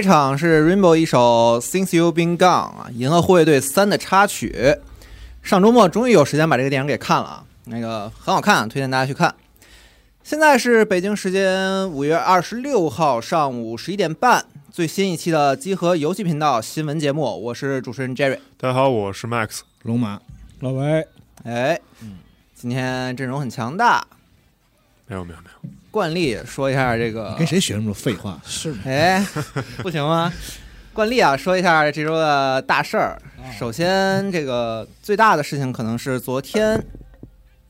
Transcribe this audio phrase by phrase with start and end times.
[0.00, 4.78] 开场是 Rainbow 一首 Since You Been Gone 啊，《银河护卫队三》的插曲。
[5.42, 9.34] 上周末终于有时间把这个电影给看了啊，那个很好看，推荐大家去看。
[10.24, 18.38] 现在是北京时间五月二十六号上午十一点半，最新一期的集合游戏频道新闻节目，我是主持人 Jerry。
[18.56, 19.58] 大家好，我是 Max。
[19.82, 20.18] 龙马，
[20.60, 21.06] 老白，
[21.44, 21.78] 哎，
[22.54, 24.02] 今天阵容很强大，
[25.06, 28.40] 没有没有没有，惯例说一下这个跟谁学那么多废话？
[28.44, 29.24] 是哎，
[29.78, 30.32] 不行吗？
[30.92, 33.20] 惯例啊，说一下这周的大事儿。
[33.58, 36.84] 首先，这个最大的事情可能是昨天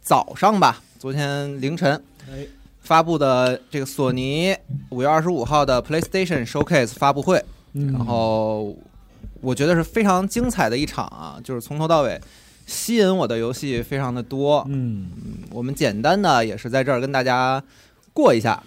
[0.00, 2.46] 早上吧，昨天凌晨哎
[2.80, 4.56] 发布的这个索尼
[4.88, 7.42] 五月二十五号的 PlayStation Showcase 发布会，
[7.74, 8.76] 嗯，然后
[9.40, 12.20] 我觉得是非常精彩的一场啊，就是从头到尾
[12.66, 14.66] 吸引我的游戏非常的多。
[14.68, 15.08] 嗯，
[15.50, 17.62] 我们简单的也是在这儿跟大家
[18.12, 18.62] 过一下，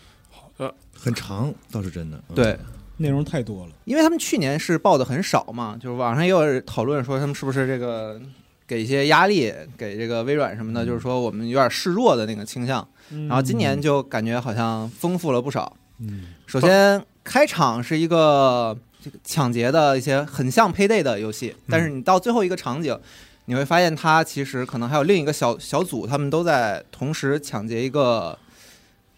[0.94, 2.18] 很长，倒是真的。
[2.30, 2.58] 嗯对。
[2.98, 8.22] 内容太多了，因为他们去年是报的很少嘛，就是网上也有讨论说他们是不是这个
[8.68, 12.88] 给一些压力给这个微软什么的，就是说我们有点示弱的那个倾向。
[13.10, 15.76] 然然后今年就感觉好像丰富了不少。
[15.98, 22.98] 嗯，首先开场是一个这个抢劫的一些很像 Payday 的游戏，但是你到最后一个场景，
[23.46, 28.38] 你会发现它其实可能还有另一个小小组，他们都在同时抢劫一个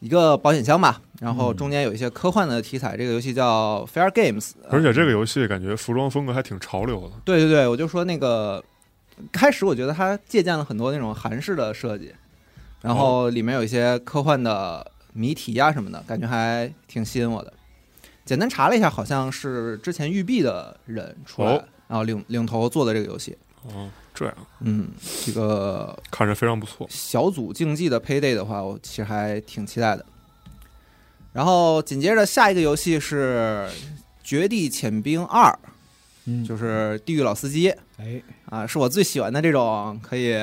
[0.06, 1.02] 一个保险箱吧。
[1.20, 7.16] 然后中间有一些科幻的题材，这个游戏叫 Fair Games，而且这个游戏感觉服装风格还挺潮流的。
[7.24, 8.64] 对对对，我就说那个
[9.32, 12.14] 开始，我觉得它借鉴了很多那种韩式的设计，
[12.82, 17.52] 然后里面有一些科幻的谜题啊什么的，感觉还挺吸引我的。
[18.26, 23.36] 简单查了一下，好像是之前育碧的人出来，哦然后领领头做的这个游戏。
[23.64, 24.88] 哦，这样嗯，
[25.26, 26.88] 这个看着非常不错。
[26.90, 30.06] 小组竞技的 Payday 的话，我其实还挺期待的。
[31.34, 33.68] 然后紧接着下一个游戏是
[34.24, 35.52] 《绝地潜兵二》，
[36.26, 37.70] 嗯，就是地狱老司机。
[37.98, 40.34] 哎，啊，是我最喜欢的这种可以，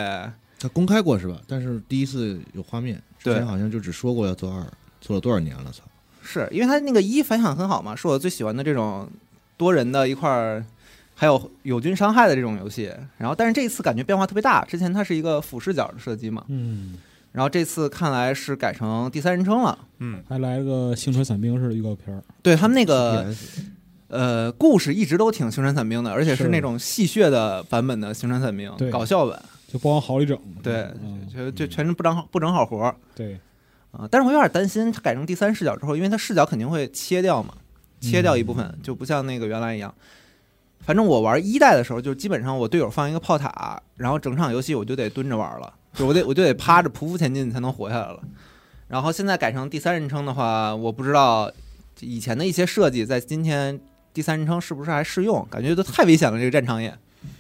[0.60, 1.40] 他公开过是吧？
[1.48, 4.66] 但是第一次有画面，之对前好像就只说过要做二，
[5.00, 5.72] 做了多少年了？
[5.72, 5.82] 操！
[6.22, 9.10] 是因为它那个一反响很好嘛，是我最喜欢的这种
[9.56, 10.64] 多人的一块儿，
[11.14, 12.92] 还有友军伤害的这种游戏。
[13.18, 16.94] 然后，但是这一次感觉变化特别大，之前它是一个俯视角的射击嘛，嗯，
[17.32, 19.78] 然后这次看来是改成第三人称了。
[19.98, 23.32] 嗯，还来了个星船散兵式的预告片儿，对他们那个
[24.08, 32.96] 呃故事一直都挺星船散兵的，而且是是那种戏谑的版本的星船散兵，搞笑版，就不往好里整，对嗯，就就全是不整好不整好活儿。
[33.14, 33.38] 对，
[33.92, 37.54] 啊，但是我有点担心，它改成第三视角之后，因为它视角肯定会切掉嘛，
[38.00, 39.94] 切掉一部分，就不像那个原来一样。
[40.82, 48.20] 反正我玩一代的时候，就基本上我队友放一个炮塔，然后整场游戏我就得蹲着玩了，就我得 我就得趴着匍匐前进才能活下来了。
[48.88, 51.50] 然后现在改成第三人称的话，我不知道
[52.00, 53.80] 以前的一些设计在今天
[54.12, 55.46] 第三人称是不是还适用？
[55.50, 56.94] 感觉都太危险了，这个战场也，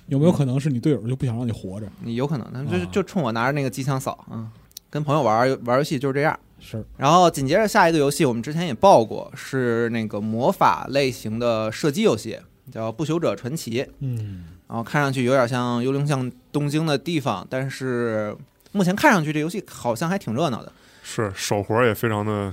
[0.06, 1.86] 有没有可能是你队友就不想让你活着？
[2.00, 4.48] 你有可能，他就啊就冲我拿着那个机枪扫啊，
[4.88, 6.38] 跟朋友玩玩游戏就是这样。
[6.58, 12.38] 是，然后紧接着下一个游戏，我们之前也报过，是那个魔法类型的射击游戏，
[12.70, 13.82] 叫《不朽者传奇》。
[14.00, 18.36] 嗯，然后看上去有点像《幽灵像东京》的地方，但是
[18.72, 20.72] 目前看上去这游戏好像还挺热闹的。
[21.02, 22.52] 是手活也非常的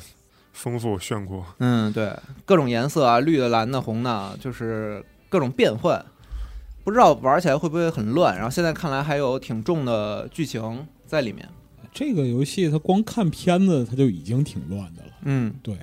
[0.53, 1.44] 丰富炫酷。
[1.59, 2.12] 嗯，对，
[2.46, 6.03] 各种颜色啊，绿的、蓝的、红的，就是各种变换。
[6.84, 8.35] 不知道玩起来会不会很乱？
[8.35, 11.47] 然后现在看来还有挺重的剧情在里面。
[11.91, 15.78] 这个游戏它光看片子它就已经挺乱的了，嗯，对，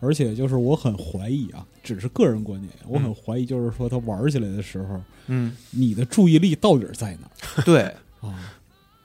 [0.00, 7.94] 而且就是我很怀疑啊，只是个人观点，我很怀疑就是说他玩起来的时候，嗯，你的注意力到底在哪对，儿
[8.26, 8.52] 啊？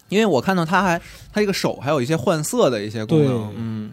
[0.10, 1.00] 因为我看到他还
[1.32, 3.54] 他这个手还有一些换色的一些功能。
[3.56, 3.92] 嗯，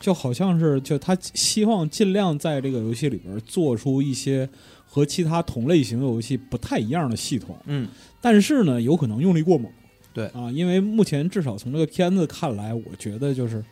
[0.00, 4.48] 就好像是就他希望尽量在这个游戏里边做出一些
[4.86, 7.86] 和其他同类型游戏不太一样的系统，嗯，
[8.20, 9.70] 但是呢，有可能用力过猛。
[10.14, 10.26] 对。
[10.28, 13.62] 啊，因为目前至少从这个片子看来，我觉得就是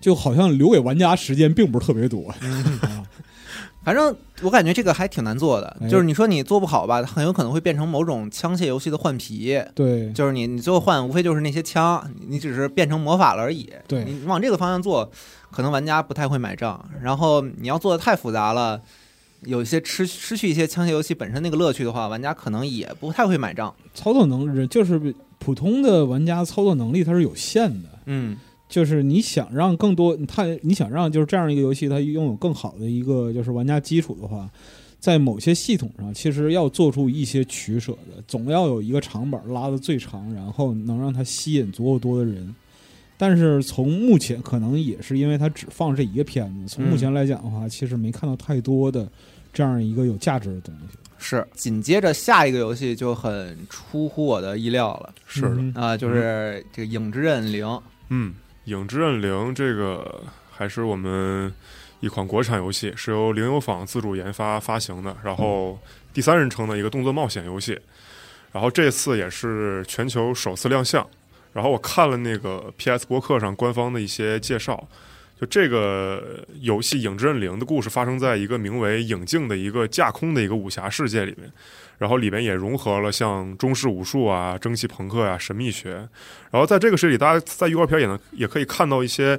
[0.00, 2.30] 就好像留给玩家时间并不是特别多。
[2.82, 3.04] 啊。
[3.84, 13.70] 反正我感觉这个还挺难做的，哎就是你说你做不好吧，很有可能会变成某种枪械游戏的换皮，对就是你你最后换无非就是那些枪，你你只是变成魔法了而已。
[13.86, 15.10] 对你往这个方向做，
[15.50, 16.82] 可能玩家不太会买账。
[17.02, 18.80] 然后你要做的太复杂了，
[19.42, 23.74] 有一些失失去一些枪械游戏本身那个乐趣的话，玩家可能也不太会买账。
[23.94, 27.88] 操作能力就是普通的玩家操作能力它是有限的。
[28.06, 28.36] 嗯，
[28.68, 34.50] 就是你想让更多它，你想让就是这样一个游戏它拥有更好的一个就是玩家基础的话，
[34.98, 42.54] 在某些系统上其实要做出一些取舍的，总要有一个长板拉的最长，然后能让它吸引足够多的人。
[43.16, 49.08] 但是从目前可能也是因为它只放这一个片子，从目前来讲的话，其实没看到太多的
[49.52, 50.98] 这样一个有价值的东西。
[51.16, 57.64] 是紧接着下一个游戏就很出乎我的意料了是的，嗯啊、就是这个《影之刃零》。
[58.10, 58.32] 嗯，
[58.64, 61.52] 《影之刃零》这个还是我们
[62.00, 65.78] 一款国产游戏，是由零游坊自主研发发行的，然后
[66.12, 67.78] 第三人称的一个动作冒险游戏。
[68.52, 71.06] 然后这次也是全球首次亮相。
[71.52, 74.88] 然后我看了那个 PS 博客上官方的一些介绍，
[75.40, 81.50] 就这个游戏《影之刃零》的故事发生在一个名为影镜的一个架空的一个武侠世界里面。
[81.98, 85.92] 然后里面也融合了像中式武术啊、蒸汽朋克啊、神秘学，
[86.50, 89.38] 然后在这个世界里，大家在预告片也能也可以看到一些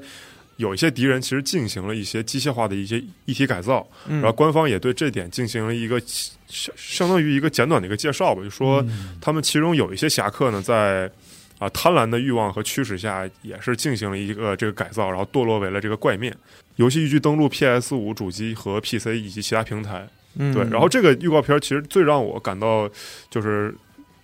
[0.58, 6.02] 有一些敌人其实进行了一些机械化的一些一体改造，嗯然后官方也对这点进行了一个
[6.48, 11.12] 相相当于一个简短的一个介绍吧，就说嗯他们其中有一些侠客呢，在
[11.60, 16.36] 啊贪婪的欲望和驱使下，也是进行了一个这个改造，然后堕落为了这个怪面。
[16.78, 20.08] 游戏预计登陆 PS 五主机和 PC 以及其他平台。
[20.38, 22.90] 对，然后这个预告片其实最让我感到
[23.30, 23.74] 就是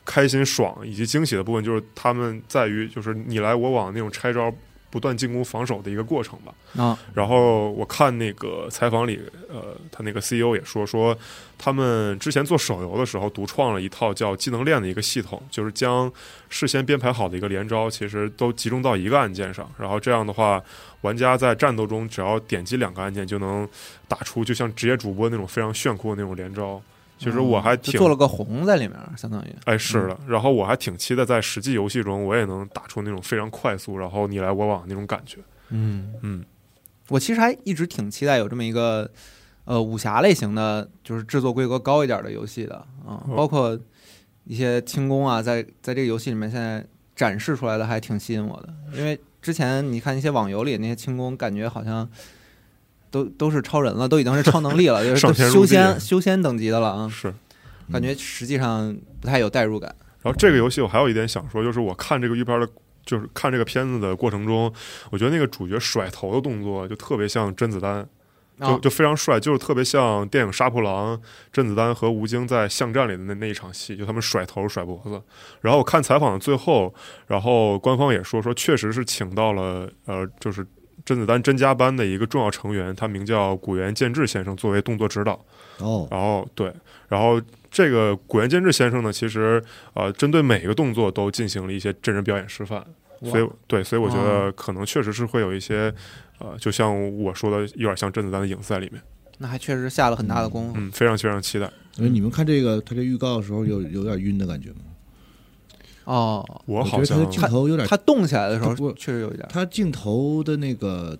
[0.05, 4.53] 开心、爽以及惊喜的部分，就是他们在于就是你来我往那种拆招、
[4.91, 6.53] 不断进攻、防守的一个过程吧。
[6.77, 11.17] 啊，然后我看那个采访里，呃，他那个 CEO 也说说，
[11.57, 16.11] 他们之前做手游的时候独创了一套叫技能链的一个系统，就是将
[16.49, 20.61] 事先编排好的一个连招，其实都集中到一个按键上，然后这样的话，
[21.01, 23.67] 玩家在战斗中只要点击两个按键就能
[24.07, 26.81] 打出，就像职业主播那种非常炫酷的那种连招。
[27.23, 35.37] 其实我还挺就做了个红在里面，相当于哎，是的，然后我还挺期待在实际游戏中，我也能打出那种非常快速，然后你来我往那种感觉。
[35.69, 36.43] 嗯嗯，
[37.09, 39.07] 我其实还一直挺期待有这么一个
[39.65, 42.75] 呃武侠类型的，就是制作规格高一点的游戏的
[43.05, 43.79] 啊、哦包括
[44.45, 46.83] 一些轻功啊，在在这个游戏里面现在
[47.15, 52.09] 展示出来的还挺吸引我的，因为之前你看一些网游里那些轻功，感觉好像。
[53.11, 57.07] 都都是超人了，都已经是超能力了， 就是修仙修仙等级的了啊！
[57.07, 57.31] 是。
[57.91, 59.93] 感觉实际上不太有代入感。
[60.21, 62.65] 然后这个游戏我还有一点想说，就是我看这个预片的，
[63.05, 64.71] 就是看这个片子的过程中，
[65.09, 68.07] 我觉得那个主角甩头的动作就特别像甄子丹，
[68.59, 71.17] 就啊就非常帅，就是特别像电影《杀破狼》
[71.51, 75.21] 甄子丹和吴京在巷战里的那那一场戏，就他们甩头甩脖子。
[75.59, 76.93] 然后我看采访的最后，
[77.27, 80.65] 然后官方也说说，确实是请到了呃，就是
[81.05, 85.43] 甄子丹甄家班的一个重要成员，他名叫古原健志先生作为动作指导。
[85.79, 86.71] 哦，然后对，
[87.07, 89.63] 然后这个古原健志先生呢，其实
[89.93, 92.85] 呃，针对每个动作都进行了一些真人表演示范，
[93.23, 95.93] 所以对，所以我觉得可能确实是会有一些
[96.37, 99.01] 呃，就像我说的，有点像甄子丹的影子在里面，
[99.39, 100.75] 那还确实下了很大的功夫。
[100.77, 101.67] 嗯，非常非常期待。
[101.97, 104.77] 因为你们看这个他这预告的时候有有点晕的感觉吗？
[106.11, 111.17] 哦，我好像觉得他的镜头有点，他动起来的时候确实有一点，他镜头的那个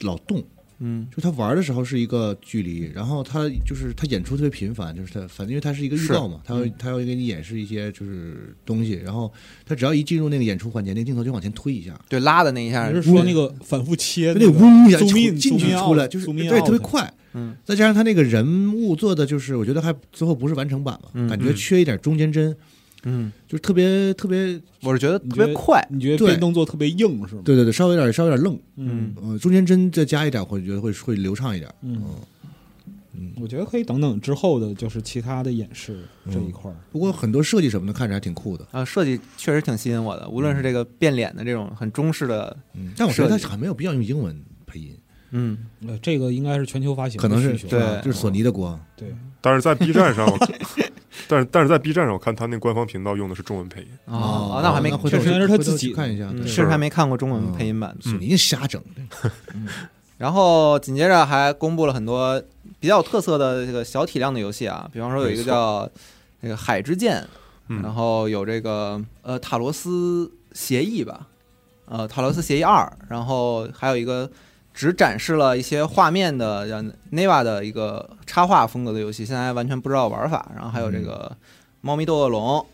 [0.00, 0.44] 老动，
[0.80, 6.60] 嗯，就他玩的时候是一个距离，然后他就是他演出特别频繁，就是他反正因为他是一个预告嘛，他嗯。
[6.60, 9.32] 要他要给你演示一些就是东西，然后
[9.64, 22.54] 他只要一进入那个演出环节，那个镜头就往前推一下，对，拉的那一下就是说那个反复切那嗡一下进去出来，就是对特别快，嗯，再加上他那个人物做的就是我觉得还最后不是完成版嘛，嗯感觉缺一点中间帧，
[23.08, 26.26] 嗯，就是特别特别，我是觉得特别快，你觉得对。
[26.26, 27.42] 变动作特别硬是吗？
[27.44, 29.14] 对对对，稍微有点稍微有点愣，嗯。
[29.22, 32.02] 呃，中间帧再加一点，我觉得会会流畅一点，嗯，
[33.14, 33.32] 嗯。
[33.40, 36.76] 我觉得可以等等之后的，就是其他的演示这一块儿。
[36.90, 44.36] 不过很多设计什么的看着还挺酷的，啊，设计确实挺吸引我的，无论是这个变脸的这种很中式的，嗯，但我觉得它还没有必要用英文
[44.66, 44.96] 配音，
[45.30, 47.78] 嗯，呃，这个应该是全球发行可能是对。
[47.78, 50.38] 吧就是索尼的锅，对，但是在 B 站上，我
[51.28, 58.10] 但是但是在 B 站上，我看他那官方频道用的是中文配音，哦，那我还没，确实是他自己看一下，确实还没看过中文配音版的。
[58.10, 58.82] 索尼瞎整，
[60.18, 62.42] 然后紧接着还公布了很多
[62.78, 65.88] 比较有特色的这个小体量的游戏啊，比方说有一个叫
[66.40, 67.26] 那个海之剑，
[67.68, 67.82] 嗯。
[67.82, 71.26] 然后有这个呃塔罗斯协议吧，
[71.86, 74.30] 呃塔罗斯协议二，然后还有一个
[74.76, 80.52] 只展示了一些画面的像 Neva 的一个插画风格的游戏，现在完全不知道玩法。
[80.54, 81.34] 然后还有这个
[81.80, 82.66] 猫咪斗恶龙，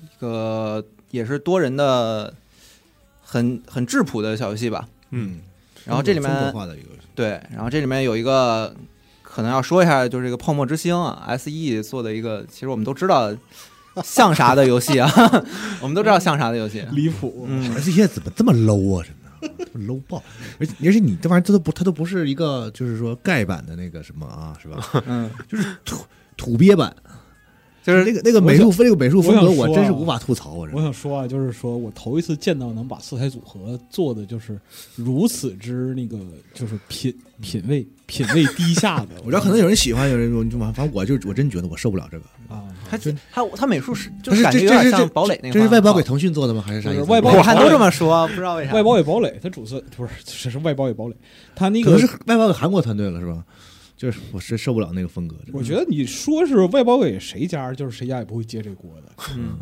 [0.00, 2.32] 一个也是多人的
[3.20, 4.88] 很很质朴的小游戏吧。
[5.10, 5.40] 嗯，
[5.84, 6.30] 然后这里面
[7.16, 8.72] 对，然后这里面有一个
[9.22, 13.36] 可能要说一下，就是这个《泡沫之星》啊，SE 做的一个，其实我们都知道
[14.04, 15.10] 像啥的游戏啊，
[15.82, 16.86] 我们都知道像啥的游戏。
[16.92, 17.46] 离谱。
[17.48, 19.06] 嗯，这些怎么这么 low 啊？
[19.74, 20.22] ，low 爆！
[20.58, 25.02] 而且而且你这玩意儿它都不，它都不是一个就是说盖板的那个什么啊，是吧？
[25.06, 25.30] 嗯，
[26.36, 26.94] 土鳖版，
[27.82, 30.52] 就是那个那个美术那个美术风格，我真是无法吐槽。
[30.52, 34.58] 我我想说啊，就是说我头一次见到能把色彩组合做的就是
[34.94, 36.18] 如此之那个，
[36.54, 39.08] 就是品品味品味低下的。
[39.24, 42.24] 我知道可能有人喜欢，有人就反正我就我真觉得我受不了这个。
[42.48, 42.98] 啊，他
[43.32, 46.62] 他他美术是就是感觉有点这这是像堡垒那个，这是外包给腾讯做的吗？
[46.64, 47.02] 还是啥意思？
[47.04, 48.74] 外包我看都这么说，不知道为啥。
[48.74, 51.16] 外包给堡垒，他主色不是，这是外包给堡垒，
[51.56, 53.42] 他那个可能是外包给韩国团队了，是吧？
[54.02, 55.36] 就是我是受不了那个风格。
[55.52, 59.12] 我觉得你说是外包给谁家，就是谁家也不会接这锅的。
[59.36, 59.56] 嗯，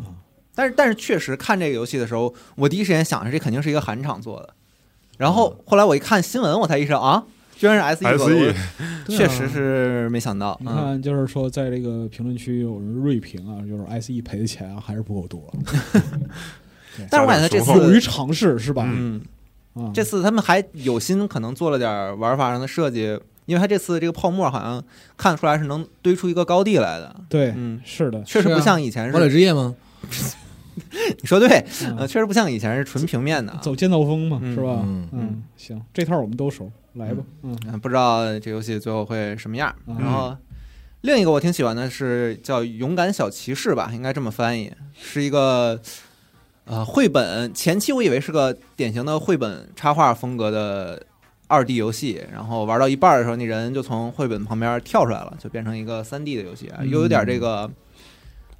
[0.55, 4.55] 但是但是确实看这个游戏的时候，我第一时间想着这肯定是一个韩厂做的，
[5.19, 7.23] 然后后来我一看新闻，我才意识到啊，
[7.55, 8.53] 居然是 S E 做的，SE 我
[9.05, 10.59] 对啊确实是没想到。
[10.65, 15.53] 嗯，你看，就是说，在这个评论区有人锐评啊，就是 S E 赔的钱啊，还是不够多，
[17.11, 18.89] 但是我感觉这次，勇于尝试是吧？
[18.91, 19.21] 嗯，
[19.75, 24.83] 啊，这次他们还有心，可能做了点玩法上的设计，因为它这次这个泡沫好像
[25.17, 27.15] 看得出来是能堆出一个高地来的。
[27.29, 29.75] 对，嗯，是的，确实不像以前堡垒是，之夜吗？
[31.21, 33.59] 你说对，嗯呃，确实不像以前是纯平面的啊。
[33.61, 34.79] 走剑道风嘛，嗯是吧？
[34.83, 39.73] 嗯嗯，行，这套我们都熟，来吧，嗯嗯，不知道这游戏最后会什么样。
[39.87, 40.35] 嗯然后
[41.01, 45.79] 另一个我挺喜欢的是叫《勇敢小骑士》吧，应该这么翻译，是一个
[46.65, 47.53] 呃绘本。
[47.53, 51.03] 前期我以为是个典型的绘本插画风格的
[51.51, 57.69] 二 D 游戏，然后玩到一半的时候，那人就从绘本旁边跳出来了，就变成一个三 D 的游戏啊，嗯又有点这个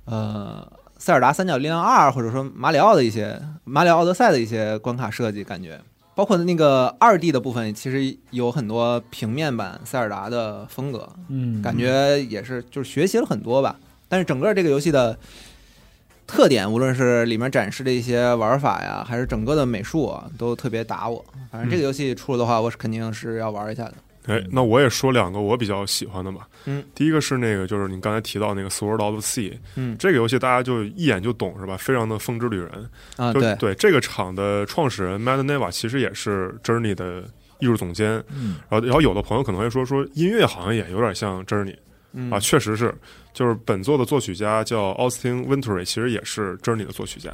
[0.05, 0.67] 呃。
[1.03, 5.81] 塞尔达三角力量二，或者说马里奥的一些马里奥奥德赛的一些关卡设计，感觉
[6.13, 13.79] 包括那个二 D 的部分，其实有很多平面版塞尔达的风格，嗯，感觉也是就是学习了很多吧。
[14.07, 15.17] 但是整个这个游戏的
[16.31, 21.23] 特点，无论是里面展示的一些玩法呀，还是整个的美术啊，都特别打我。
[21.51, 23.93] 反正这个游戏出了的话，我是肯定是要玩一下的。
[24.27, 26.47] 哎，那我也说两个我比较喜欢的吧。
[26.65, 31.75] 嗯，第一个是那个，就是你刚才提到那个《Sword of the Sea》，嗯这个游戏大家就一眼就懂是吧？
[31.75, 32.69] 非常的风之旅人。
[33.17, 37.23] 啊，对，对，这个厂的创始人 Mad Neva 其实也是 Journey 的
[37.59, 38.23] 艺术总监。
[38.33, 41.75] 嗯，然后，然后有的朋友可能会说，说音乐好像也有点像 Journey
[42.13, 42.93] 嗯啊，确实是，
[43.33, 47.31] 就是本作的作曲家叫 Austin Wintory，其实也是 Journey 的作曲家。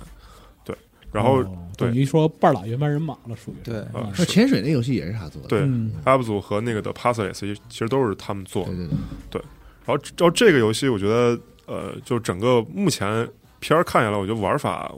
[0.64, 0.76] 对，
[1.12, 5.48] 然后哦等于说半拉原班人马了，属于对那潜水那游戏也是他做的。
[5.48, 8.88] 对嗯 App 组和那个的 Passless 其实都是他们做的对。
[8.88, 8.90] 对
[9.32, 9.42] 对，
[9.86, 13.28] 然后，然后这个游戏，我觉得，呃，就整个目前
[13.60, 14.94] 片儿看下来，我觉得玩法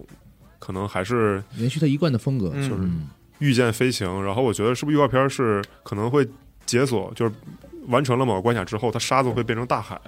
[0.58, 2.52] 可能还是延续他一贯的风格。
[2.54, 3.08] 嗯就是嗯，
[3.40, 4.08] 御剑飞行。
[4.24, 6.28] 然后，我觉得是不是预告片儿是可能会
[6.66, 7.32] 解锁，就是
[7.90, 10.00] 完成了某个关卡之后，它沙子会变成大海。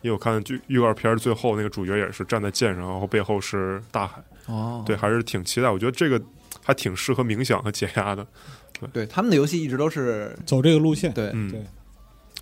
[0.00, 4.22] 因为我看预预告片最后那个主角也是站在剑上，然后背后是大海。
[4.46, 5.68] 哦，对，还是挺期待。
[5.68, 6.22] 我觉得这个
[6.64, 8.24] 还挺适合冥想和解压的，
[8.92, 11.64] 对，他们的游戏一直都是走这个路线，对，嗯，对，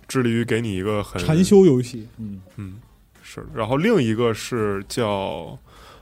[0.07, 2.79] 致力于给你一个很禅修游戏，嗯，嗯，
[3.23, 3.43] 是。
[3.55, 5.57] 然后另一个是叫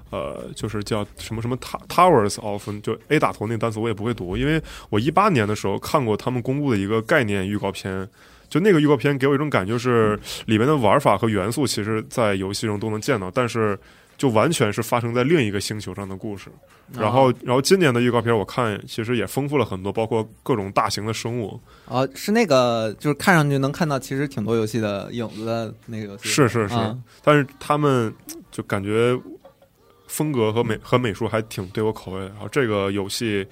[0.10, 8.10] 呃，就是叫什么什么 Towers of，就 A 打头那个单词我也不会读，因为我一八年的时候看过他们公布的一个概念预告片。
[8.56, 13.78] 就那个预告片给我一种感觉，就是里面的玩法和元素，其实在游戏中都能见到，但是
[14.18, 16.50] 就完全是发生在另一个星球上的故事。
[16.94, 21.60] 然后，然后今年的预告片我看其实也丰富了很多，包括各种大型的生物。
[21.86, 28.14] 啊，是那个就是看上去能看到其实挺多游戏的影子的那个游戏，是是是，啊但是他们
[28.52, 29.20] 就感觉
[30.08, 32.28] 风格和美和美术还挺对我口味的。
[32.28, 33.46] 然后这个游戏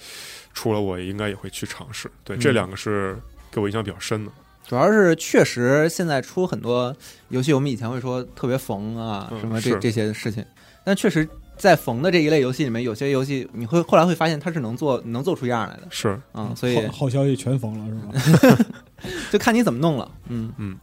[0.53, 2.09] 出了，我应该也会去尝试。
[2.23, 3.17] 对，嗯这两个是
[3.51, 4.31] 给我印象比较深的。
[4.67, 6.95] 主要是确实现在出很多
[7.29, 10.43] 游戏，我们以前会说特别缝啊，嗯什么这是这些事情，
[10.83, 11.27] 但确实
[11.57, 18.65] 在缝的这一类游戏里面，有些游戏你会后来会发现它是能做能做出样来的，是，嗯，所以好好消息全缝了是吧？
[19.31, 20.77] 就看你怎么弄了，嗯嗯。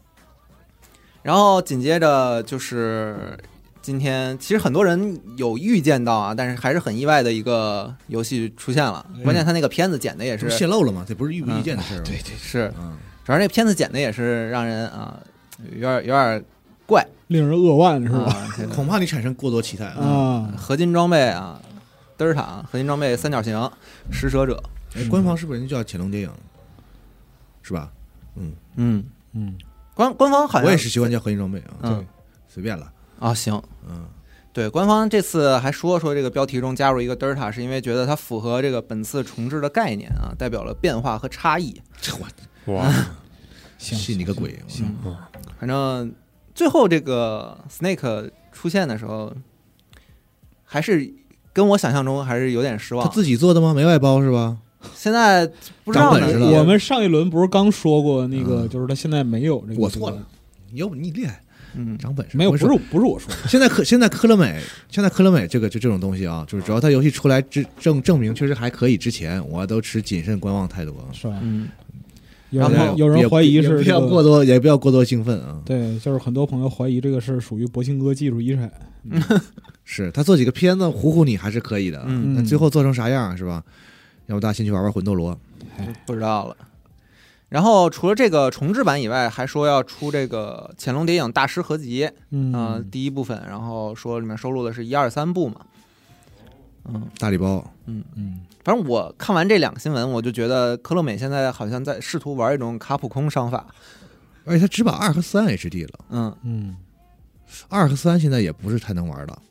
[1.22, 3.38] 然后紧接着就是
[3.82, 9.04] 今天，其实很多人有预见到啊，但是还是很意外的一个游戏出现了。
[9.25, 11.04] 关键他那个片子剪的也是泄露了吗？
[11.08, 12.04] 这不是预不预见的事儿吗？
[12.06, 12.96] 对对是，嗯，
[13.30, 15.20] 主要那片子剪的也是让人啊
[15.72, 16.44] 有点有点
[16.84, 18.25] 怪，令人扼腕是吧？
[18.25, 20.02] 啊 恐怕你产生过多期待啊。
[20.04, 21.62] 啊，合金装备啊，
[22.16, 23.70] 德尔塔合金装备三角形
[24.10, 24.60] 食蛇者，
[24.96, 26.30] 哎，官方是不是人家叫潜龙谍影？
[27.62, 27.92] 是吧？
[28.34, 29.54] 嗯，嗯嗯，
[29.94, 32.04] 官官方好像我也是习惯叫合金装备啊，嗯
[32.49, 32.90] 随便了。
[33.20, 33.62] 啊行。
[33.88, 34.06] 嗯，
[34.52, 41.80] 对，官方这次还说说这个标题中加入一个德尔塔，是因为觉得它符合这个本次重置的概念啊，代表了变化和差异。
[42.00, 42.26] 这我
[42.67, 42.93] 哇，
[43.79, 44.59] 行， 信你个鬼！
[44.69, 44.87] 行，
[45.59, 46.12] 反正
[46.55, 49.33] 最后这个 Snake 出现的时候，
[50.64, 51.12] 还是
[51.52, 53.07] 跟我想象中还是有点失望。
[53.07, 53.73] 他自己做的吗？
[53.75, 54.59] 没外包是吧？
[54.95, 55.47] 现在
[55.85, 60.26] 不知道我们上一轮不是刚说过那个，嗯就是他现在没有这个，我错了，
[60.73, 61.43] 要不你厉害，
[61.75, 62.38] 嗯，长本事。
[62.38, 71.12] 没有，不是不是我说的，现在科现在科乐美，现在科乐美这个就这种东西啊，就是只要它游戏出来之证证明确实还可以之前，我都持谨慎观望态度啊。
[71.12, 71.38] 是吧？
[71.43, 71.69] 嗯，
[72.50, 75.61] 有然后人有人怀疑也不是这个，要过多，也不要过多兴奋啊。
[75.64, 78.71] 对，就是很多朋友怀疑这个是属于博兴哥技术遗产。
[79.85, 83.62] 是他做几个片子唬唬你还是可以的，嗯那最后做成啥样是吧？
[84.26, 85.37] 要不大家先去玩玩魂斗罗。
[86.07, 86.57] 不知道了。
[87.49, 95.57] 然后除了这个重制版以外，还说要出这个《潜龙谍影大师合集》嗯啊、第一部分，然后说里面收录的是一二三部嘛。
[96.84, 98.40] 嗯，大礼包，嗯嗯。
[98.62, 103.66] 反正我看完这两个新闻，我就觉得科乐美现在好像在试图玩一种卡普空商法。
[104.44, 106.76] 而且他只把二和三 HD 了，嗯，嗯，
[107.68, 109.42] 二和三现在也不是太能玩了。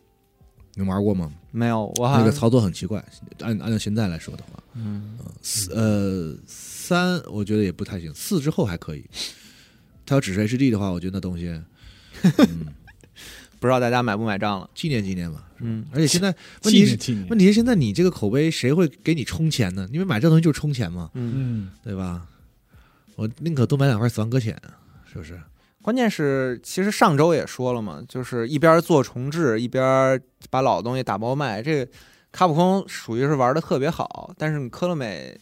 [0.75, 1.31] 你玩过吗？
[1.51, 3.03] 没有，我那个操作很奇怪，
[3.41, 5.17] 按按照现在来说的话，嗯。
[5.41, 9.05] 四呃三我觉得也不太行，四之后还可以。
[10.05, 11.47] 他要只是 HD 的话，我觉得那东西，
[12.23, 12.67] 嗯，
[13.59, 14.69] 不知道大家买不买账了。
[14.73, 15.45] 纪念纪念吧。
[15.59, 19.87] 嗯，而且现在问题是，念纪念问题是现在你这个口碑谁会给你充钱呢？
[19.91, 22.25] 因为买这东西就是充钱嘛，嗯，嗯对吧？
[23.15, 24.57] 我宁可多买两块死亡搁浅，
[25.11, 25.39] 是不是？
[25.81, 31.61] 关键是其实上周也说了嘛，就是一边做重置，一边把老东西打包卖。
[31.61, 31.91] 这个
[32.31, 35.37] 卡普空属于是玩的特别好，但是你科乐美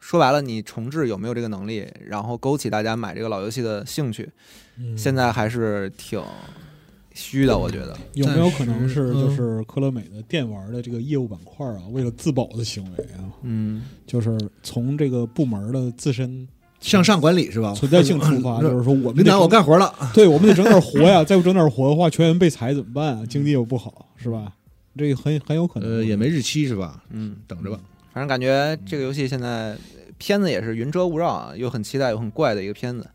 [0.00, 4.30] 说白了，你重置有没有这个能力，然后勾起大家买这个老游戏的兴趣，
[4.76, 6.22] 嗯现在还是挺
[7.14, 7.96] 虚的，我觉得。
[8.14, 16.46] 有没有可能是就是科乐美的电玩的这个业务板块啊，为了自保的行为啊，嗯，就是从这个部门的自身
[16.80, 17.72] 向上管理是吧？
[17.72, 19.94] 存在性出发，就是说我们得领导，我干活了。
[20.12, 23.24] 对，我们得整点活呀， 再不整点活的话，全员被裁怎么办啊？
[23.26, 24.52] 经济又不好，是吧？
[24.96, 25.88] 这个很很有可能。
[25.88, 27.02] 呃，也没日期是吧？
[27.10, 27.78] 嗯，等着吧。
[28.12, 29.76] 反正感觉这个游戏现在
[30.18, 33.06] 片子也是云遮雾绕啊，又很期待又很怪的一个片子。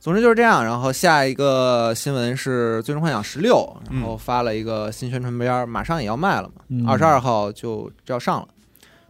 [0.00, 0.64] 总之就是这样。
[0.64, 3.56] 然后下一个新闻是《最终幻想十六》，
[3.92, 8.48] 然后发了一个新宣传片儿，马上也要卖了嘛，嗯二十二号就就要上了。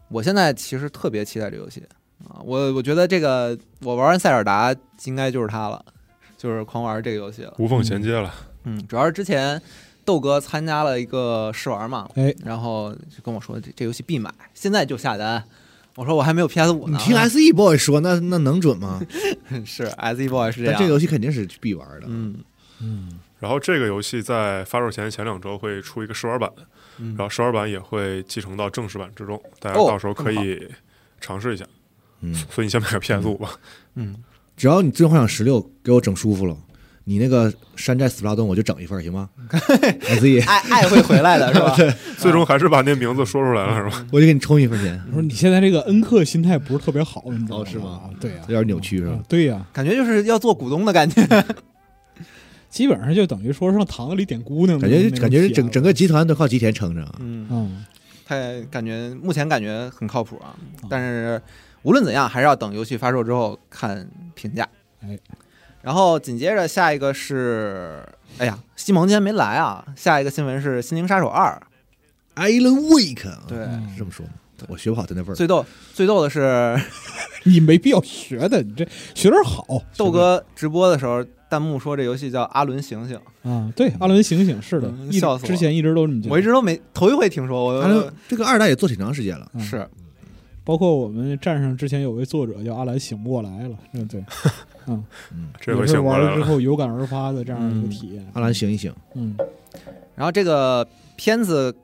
[0.09, 1.83] 我现在其实特别期待这游戏
[2.27, 4.75] 啊，我我觉得这个我玩完塞尔达
[5.05, 5.85] 应该就是它了，
[6.37, 7.55] 就是狂玩这个游戏了。
[7.59, 8.33] 无缝衔接了。
[8.65, 9.61] 嗯，主要是之前
[10.05, 15.45] 豆哥参加了一个试玩嘛，哎，然后就跟我说这这游戏必买，现在就下单。
[15.99, 19.01] 我说我还没有 PS 五呢，你听 SE boy 说，那那能准吗？
[19.67, 22.07] 是 SE Boy 是这样，但这个游戏肯定是必玩的。
[22.07, 22.37] 嗯
[22.81, 26.49] 嗯然后这个游戏在发售前前两周会出一个试玩版，
[26.99, 30.69] 嗯然后试玩版也会继承到正式版之中，大家哦到时候可以
[31.21, 31.65] 尝试一下。
[32.21, 33.51] 嗯，所以你先买个 PS 五吧。
[33.97, 34.23] 嗯，
[34.57, 36.57] 只要你最终幻想十六给我整舒服了，
[37.09, 39.31] 你那个山寨死不拉顿我就整一份行吗
[40.07, 41.75] 爱自己爱爱会回来的 是吧？
[42.19, 44.07] 最终还是把那名字说出来了，是吧？
[44.13, 48.03] 我就给你充一分钱，我说你现在这个恩客心态不是特别好，你知道哦是吗？
[48.21, 49.21] 对呀有，点扭曲是吧啊？
[49.27, 51.27] 对呀，感觉就是要做股东的感觉。
[52.69, 57.83] 基本上就等于说上堂子里点姑娘感觉感觉整整个集团都靠吉田撑着嗯
[58.27, 60.55] 太感觉目前感觉很靠谱啊，
[60.91, 61.41] 但是
[61.83, 64.69] 无论怎样，还是要等游戏发售之后看评价。
[65.01, 65.19] 哎，
[65.83, 68.03] 然后紧接着下一个是，
[68.39, 69.85] 哎呀，西蒙今天没来啊。
[69.97, 71.61] 下一个新闻是《心灵杀手二》
[72.43, 73.59] ，Island Wake，啊对，
[73.97, 74.33] 这么说吗？
[74.67, 75.35] 我学不好他那味儿。
[75.35, 75.65] 最逗
[75.95, 76.77] 最逗的是，
[77.45, 79.65] 你没必要学的，你这学点好
[79.97, 83.73] 豆哥直播的时候，弹幕说这游戏叫《阿伦醒醒》，啊。
[83.77, 89.89] 对，阿伦醒醒是的，嗯笑死我之前一直都这么讲，我一直都没头一回听说，我这个二代也做挺长时间了，嗯是
[90.69, 94.23] 包括我们站上之前有位作者叫阿兰醒不过来了，嗯对，
[94.87, 95.03] 嗯，
[95.59, 96.45] 这回也是玩了之醒过来了。
[96.45, 98.23] 后有感而发的这样一个体验。
[98.35, 99.35] 阿兰醒一醒，嗯，
[100.15, 101.75] 然后这个片子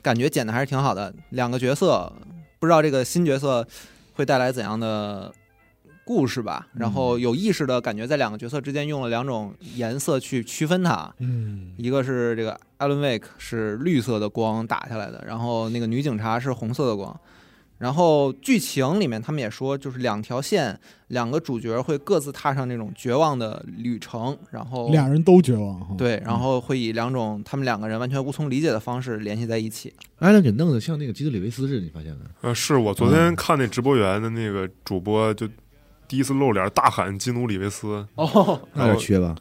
[0.00, 2.12] 感觉剪的还是挺好的，两个角色，
[2.60, 3.66] 不知道这个新角色
[4.12, 5.32] 会带来怎样的
[6.04, 6.68] 故事吧。
[6.74, 17.20] 然后有意识的感觉在两个角色之间用了两种颜色去区分它，嗯一个是这个艾伦·威克是绿色的光打下来的，然后那个女警察是红色的光。
[17.80, 25.94] 然后剧情里面他们也说，就是两条线，两个主角会各自踏上那种绝望的旅程，然后俩人都绝望哈。
[25.96, 29.90] 对，然后会以两种他们两个人完全无从理解的方式联系在一起。
[30.18, 32.20] 艾伦给弄得像那个基德里维斯似的，你发现没？
[32.42, 35.48] 呃，是我昨天看那直播员的那个主播，就
[36.06, 39.34] 第一次露脸大喊基努里维斯，哦，那点缺了？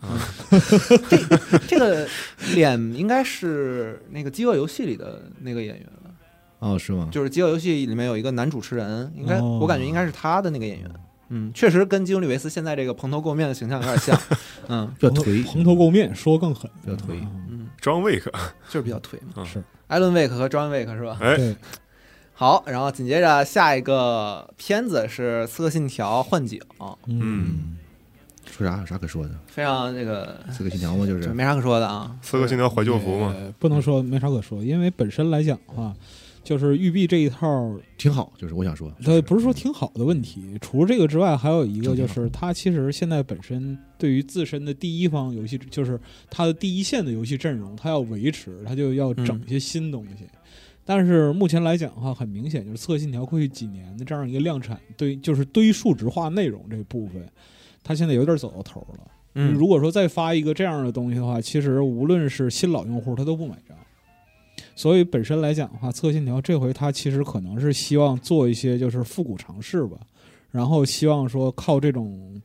[1.67, 2.08] 这个
[2.56, 5.99] 脸应该是那个《饥饿游戏》里的那个演员了，
[6.60, 7.08] 哦，是吗？
[7.12, 10.89] 就是《饥饿游戏》里面有一个男主持人，应该、哦我感觉应该是他的那个演员。
[11.32, 14.19] 嗯，确实跟基努里维斯现在这个蓬头垢面的形象有点像。
[14.67, 17.19] 嗯比较颓，蓬头垢面，说更狠，比较颓。
[17.50, 18.32] 嗯，张卫克，
[18.67, 19.34] 就是比较颓嘛。
[19.38, 21.17] 嗯是艾伦·威克和 John 威克是吧？
[21.22, 21.56] 哎，对，
[22.34, 26.60] 好，然后紧接着下一个片子是《刺客信条：幻景》，
[27.08, 27.78] 嗯，
[28.45, 29.32] 说啥有啥可说的？
[29.48, 32.15] 非常这个刺客信条嘛，就是没啥可说的啊。
[32.22, 35.93] 刺客信条怀旧服嘛，呃不能说没啥可说，因为本身来讲的话，
[36.43, 40.58] 就是育碧这一套，挺好，就是我想说，它不是说挺好的问题。
[40.62, 45.99] 除了这个之外，还有一个就是它其实现在本身对于自身的第一方游戏，就是
[46.30, 50.25] 它的第一线的游戏阵容，它要维持，它就要整一些新东西。
[50.86, 57.23] 但是目前来讲的话，很明显就是《刺客信条》过去几年的这样一个量产堆，就是堆数值化内容这部分，
[57.84, 59.12] 它现在有点走到头了。
[59.36, 63.78] 嗯，如果说再发一个这样的东西的话，其实无论是新老用户他都不买账。
[64.80, 69.98] 所以本身来讲的话，《刺客信条》这回它其实可能是希望做一些就是复古尝试吧，
[70.52, 72.42] 然后希望说靠这种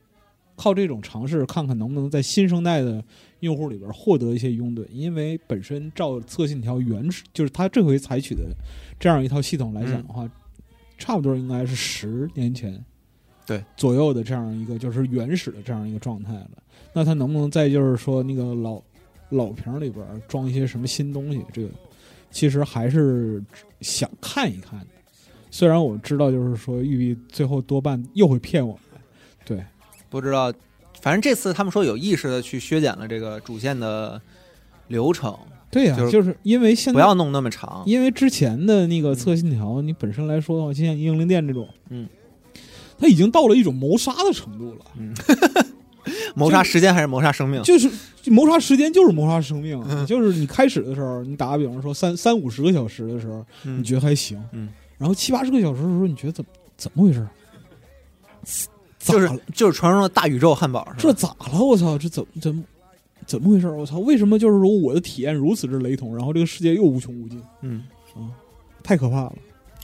[0.57, 3.01] 靠这种尝试，看看能不能在新生代的
[3.39, 4.85] 用户里边获得一些拥趸。
[4.91, 8.53] 因为本身照《刺客信条》原始就是它这回采取的
[8.99, 10.29] 这样一套系统来讲的话，
[10.97, 12.83] 差不多应该是十年前
[13.45, 16.51] 对左右的这样一个就是原始的这样一个状态了。
[16.91, 18.81] 那它能不能再就是说那个老
[19.29, 21.41] 老瓶里边装一些什么新东西？
[21.53, 21.69] 这个
[22.35, 23.41] 其实还是
[23.79, 24.87] 想看一看的。
[25.49, 29.01] 虽然我知道，就是说育碧最后多半又会骗我们，
[29.45, 29.63] 对，
[30.09, 30.51] 不知道，
[30.99, 34.21] 反正这次他们说有意识的去削减了这个主线的
[34.89, 35.33] 流程，
[35.71, 37.83] 对呀、就是就是因为现在不要弄那么长。
[37.85, 42.05] 因为之前的那个《刺客信条》，你本身来说的话，就像英灵殿这种，嗯，
[42.97, 45.64] 它已经到了一种谋杀的程度了。
[46.35, 47.61] 谋杀时间还是谋杀生命？
[47.63, 47.89] 就是
[48.31, 57.25] 谋杀时间就是谋杀生命，嗯就是你开始的时候，你打个比方说三三五十个小时的时候，嗯你觉得还行，嗯，然后七八十个小时的时候，你觉得怎么怎么回事？
[58.99, 59.29] 就是？
[59.53, 61.59] 就是传说中的大宇宙汉堡，是这咋了？
[61.59, 61.97] 我操！
[61.97, 62.63] 这怎么怎么
[63.25, 63.67] 怎么回事？
[63.69, 63.99] 我操！
[63.99, 67.83] 为什么就是说我的体验如此之雷同，然后这个世界又无穷无尽，嗯
[68.15, 68.29] 啊，
[68.83, 69.33] 太可怕了。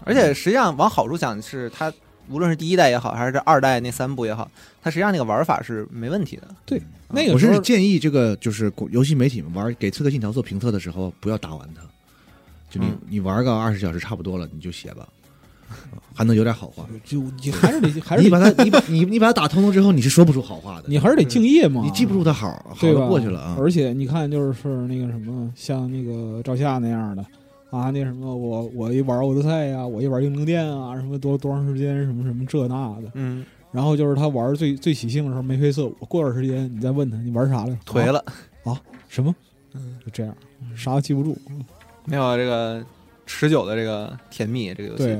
[0.04, 1.92] 而且实际上往好处想是它。
[2.30, 4.50] 无论是第一代也好，还是这二代那三部也好，
[4.82, 6.48] 它实际上那个玩法是没问题的。
[6.66, 11.82] 对，那个我是建议这个就是游戏媒体们玩给《刺客信条》做评测的时候，不要打完它，
[12.70, 15.08] 就你、嗯你玩个二十小时差不多了，你就写吧，
[16.14, 16.86] 还能有点好话。
[17.04, 21.82] 就你还是得还是你把它你把你你把它打通了之后，你是说不出好话的，你还是得敬业嘛。
[21.84, 23.02] 你记不住它好，好对吧？
[23.02, 23.58] 的过去了啊。
[23.60, 27.26] 而且你看，就是是那个什么，像那个赵夏那样的
[27.72, 33.10] 啊，那什么，我我一玩奥德赛呀、我一玩英灵殿啊，什么多多长时间，什么什么这那的。
[33.14, 38.24] 嗯，然后就是他玩最最起兴的时候眉飞色舞，过段时间你再问他你玩啥了，颓了，
[38.66, 39.34] 啊什么，
[40.06, 40.36] 就这样，
[40.76, 41.38] 啥都记不住。
[42.04, 42.84] 没有这个
[43.26, 45.06] 持久的这个甜蜜这个游戏。
[45.06, 45.20] 对，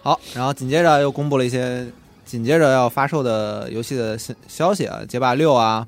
[0.00, 1.86] 好，然后紧接着又公布了一些
[2.24, 5.86] 紧接着要发售的游戏的消消息啊，街霸六啊，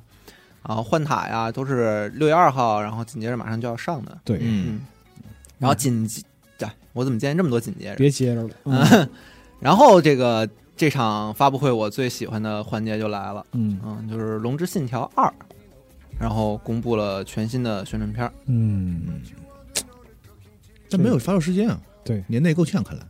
[0.66, 4.18] 然后幻塔呀，都是六月二号，然后紧接着马上就要上的。
[4.24, 4.80] 对，嗯，嗯，
[5.58, 6.22] 然后紧接，
[6.60, 7.96] 哎我怎么今天这么多紧接着？
[7.96, 8.50] 别接着了。
[8.64, 9.08] 嗯
[9.60, 15.26] 然后这个这场发布会我最喜欢的环节就来了，嗯嗯，就是《龙之信条二》，
[16.20, 18.30] 然后公布了全新的宣传片。
[18.46, 19.20] 嗯，
[20.88, 21.80] 但没有发售时间啊。
[22.04, 23.02] 对年内够呛，看来。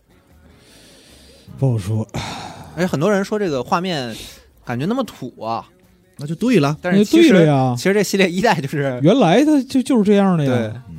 [1.59, 2.09] 不好说。
[2.75, 4.17] 而且很多人说这个画面
[4.65, 5.69] 感觉那么土啊，
[6.17, 6.77] 那就对了。
[6.81, 10.98] 但是那其实对了呀其实这系列一代就是原来它就就是这样的呀。，嗯，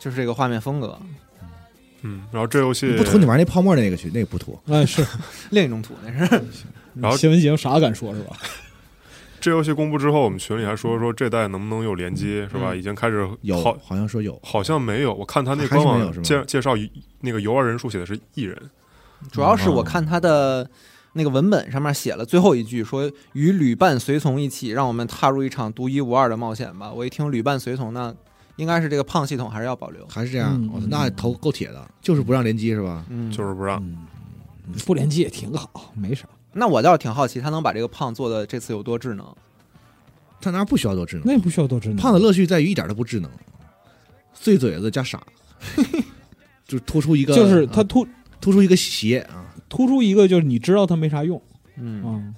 [0.00, 0.98] 就是这个画面风格，
[2.02, 4.58] 嗯，然后这游戏不涂你玩那泡沫那个去，那个不涂。
[4.66, 5.06] 哎，是
[5.50, 6.42] 另一种土那是。
[6.94, 8.36] 然后 新闻节目啥敢说是吧？
[9.40, 12.72] 这游戏公布之后，我们群里还说说这代能不能有联机，是吧？
[12.72, 14.38] 嗯已经开始有，好，好像说有。
[14.42, 15.14] 好像没有。
[15.14, 16.74] 我看他那官网介介绍
[17.20, 18.56] 那个游玩人数写的是一人，
[19.30, 20.68] 主要是我看他的
[21.14, 26.92] 那个文本上面写了最后一句，说与旅伴随从一起，让我们踏入一场独一无二的冒险吧。
[26.92, 28.14] 我一听旅伴随从，那
[28.60, 30.06] 应该是这个胖系统还是要保留。
[30.06, 33.04] 还是这样，嗯我操那头够铁的，就是不让联机是吧？
[33.08, 33.82] 嗯，就是不让。
[33.82, 34.06] 嗯，
[34.84, 36.28] 不联机也挺好，没啥。
[36.52, 39.26] 那我倒是挺好奇，他能把这个胖做的这次有多智能？
[40.40, 41.96] 他那儿不需要多智能，那也不需要多智能。
[41.96, 43.30] 胖的乐趣在于一点都不智能，
[44.32, 45.22] 碎嘴子加傻，
[46.66, 48.06] 就突出一个，就是他啊突
[48.40, 51.40] 突出一个邪啊，突出一个，就是你知道他没啥用
[51.76, 52.34] 嗯，啊，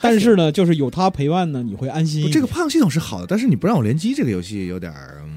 [0.00, 2.32] 但是呢，就是有他陪伴呢，你会安心一点。
[2.32, 5.35] 这个胖系统是好的，但是你不让我联机，这个游戏有点儿，嗯，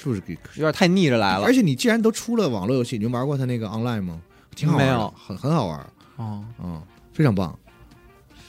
[0.00, 0.34] 是不是给？
[0.54, 1.52] 有点太逆着来了而。
[1.52, 4.22] 且你既然都出了网络游戏，你就玩过他那个 Online 吗？
[4.54, 6.80] 挺好玩的，没有很很好玩，哦，嗯，
[7.12, 7.58] 非常棒。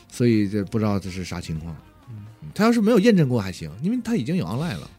[0.07, 1.75] 所以这不知道这是啥情况。
[2.53, 4.89] 他要是没有验证过还行，因为他已经有 Online 了。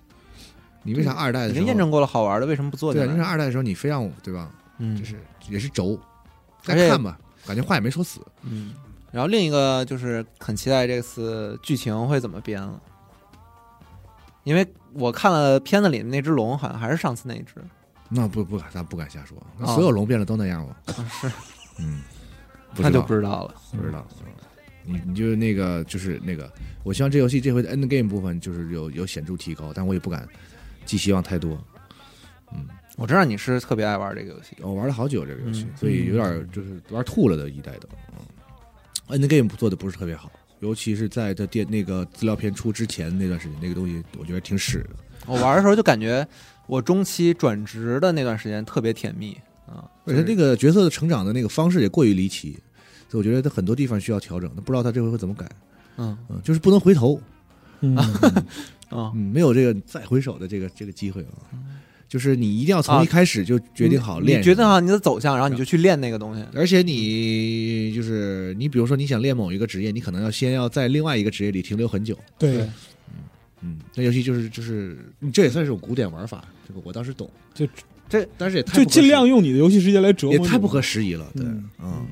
[0.83, 3.31] 你为啥二代的时候验证过了好玩的，为什么不做进对啊，你为啥？
[3.31, 4.51] 二代的时候你非让我对吧？
[4.79, 5.99] 嗯就是也是轴，
[6.63, 8.21] 再看吧，感觉话也没说死。
[8.43, 8.75] 嗯。
[9.13, 12.81] 然后另一个就是很期待这次剧情会怎么编了，
[14.45, 17.55] 因为我看了片子里的那只龙，好像还是上次那只，
[18.09, 19.37] 那不不敢，咱不敢瞎说。
[19.59, 20.77] 那啊所有龙变了都那样吗？
[21.21, 21.31] 是，
[21.79, 22.03] 嗯，
[22.75, 23.55] 不那就不知道了。
[23.73, 24.07] 不知道。
[24.21, 24.27] 嗯
[24.83, 26.51] 你你就那个就是那个，
[26.83, 30.27] 我希望这游戏这回的 end game 部分就是有有显著提高，但我也不敢
[30.87, 31.57] 寄希望太多。
[32.53, 37.89] 嗯，我知道你是特别爱玩这个游戏，我玩了好久这个游戏，嗯所以有点就是玩吐了的一代的。
[39.09, 44.91] 嗯，end game 做的不是特别好，尤其是在这电那个资料片出之前那段时间，那个东西我觉得挺屎的。
[45.27, 46.27] 我玩的时候就感觉
[46.67, 52.53] 我中期转职的那段时间特别甜蜜啊，而且这个角色的成长的那个方式也过于离奇，
[53.09, 54.51] 所以我觉得他很多地方需要调整。
[54.55, 55.49] 他不知道他这回会怎么改？
[55.97, 57.21] 嗯嗯，就是不能回头，
[57.81, 61.53] 嗯，啊 嗯，没有这个再回首的这个这个机会啊。
[62.11, 66.45] 就是你一定要从一开始就决定好练，你决定好你的走向，然后你就去练那个东西。
[66.53, 72.19] 而且你就是你，比如说你想练某一个职业，你可能要先要在另外一个职业里停留很久。
[72.37, 72.73] 对，嗯
[73.63, 77.31] 嗯，那游戏就是就是，你这也算是种古典玩法，这个我倒是懂。
[77.55, 77.65] 就
[78.09, 81.31] 这，但是也太就尽量用你的游戏时间来折磨你，也太不合时宜了。
[81.37, 82.07] 对，嗯嗯，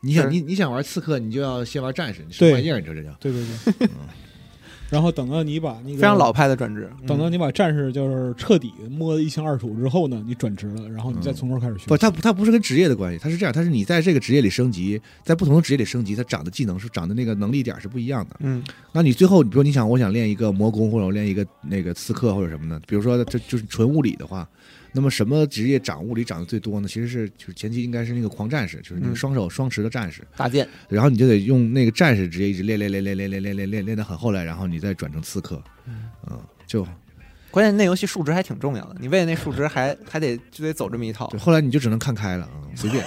[0.00, 2.80] 你想你你想玩刺客，你就要先玩战士，你什么玩意儿？
[2.80, 3.12] 你说这叫？
[3.20, 3.44] 对对
[3.78, 3.88] 对。
[4.90, 11.86] 然后等到你把那个非常老，派的转职，嗯等到你把战士就是彻底摸得一清二楚之后呢，你转职了，然后你再从头开始学。
[11.86, 18.36] 不，它不它不是跟职业的关系，它是这样，它是你在这个职业里升级，在不同的职业里升级，它长的技能是长的那个能力点是不一样的。
[18.40, 24.48] 嗯那你最后，比如你想，我想练一个魔攻，或者我练一个那个刺客或者什么的，比如说这就是纯物理的话，
[24.94, 26.86] 那么什么职业涨物理涨得最多呢？
[26.88, 35.62] 其实是就是前期应该是那个狂战士，就是那个嗯双手双持的战士，大剑，然后你就得用那个战士职业一直练练练练练练练练练练到很后来，然后你再转成刺客，
[36.30, 36.86] 嗯，就
[37.50, 41.38] 关键那游戏数值还挺重要的，你为了那数值还还得就得走这么一套就。
[41.38, 43.04] 后来你就只能看开了啊，随便，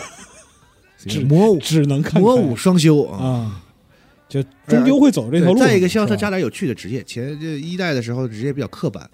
[0.97, 3.25] 随只魔武只能看开魔武双修啊。
[3.25, 3.63] 啊，
[4.27, 5.59] 就终究会走这条路。
[5.59, 7.01] 再一个，希望他加点有趣的职业。
[7.03, 9.09] 前这一代的时候职业比较刻板，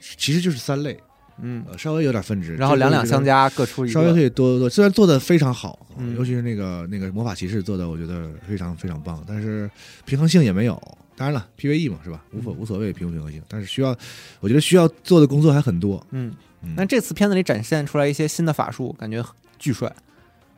[0.00, 0.96] 其实就是三类，
[1.40, 3.48] 嗯，呃，稍微有点分值，然后两两相加。
[3.50, 4.20] 各出一个稍微可。
[4.20, 9.70] 以多多多，虽然做的非常好，嗯尤其是那个那个魔法骑士做的，我觉得非常非常棒，但是
[10.04, 10.80] 平衡性也没有。
[11.16, 12.24] 当然了，PVE 嘛，是吧？
[12.32, 13.96] 无所无所谓平不平衡性，但是需要，
[14.40, 16.04] 我觉得需要做的工作还很多。
[16.10, 19.24] 嗯嗯，那这次片子里展现出来一些新的法术，感觉
[19.58, 19.92] 巨帅。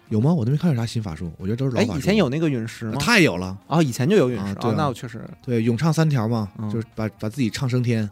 [0.08, 0.32] 有吗？
[0.32, 1.98] 我都没看见啥新法术，我觉得都是老哎，法术。
[1.98, 2.96] 以前有那个陨石吗？
[2.98, 8.08] 太有了，哦，以前就有陨石啊那我确实对，咏唱三条嘛，嗯就是把把自己唱升天。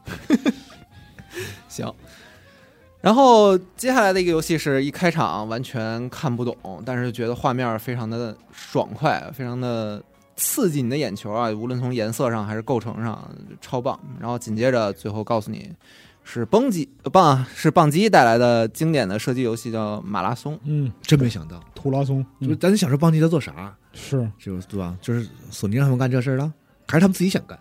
[1.68, 1.90] 行。
[3.04, 10.02] 然后接下来的一个游戏是一开场完全看不懂，但是觉得画面非常的爽快，非常的
[10.36, 11.50] 刺激你的眼球啊！
[11.50, 14.00] 无论从颜色上还是构成上，超棒。
[14.18, 15.70] 然后紧接着最后告诉你
[16.22, 20.58] 是蹦极呃棒是棒机带来的经典的射击游戏叫马拉松。
[20.64, 24.96] 嗯，真没想到，图拉松，就是嗯咱小时候邦机在做啥，是就对吧？
[25.02, 26.50] 就是索尼让他们干这事儿了，
[26.88, 27.58] 还是他们自己想干？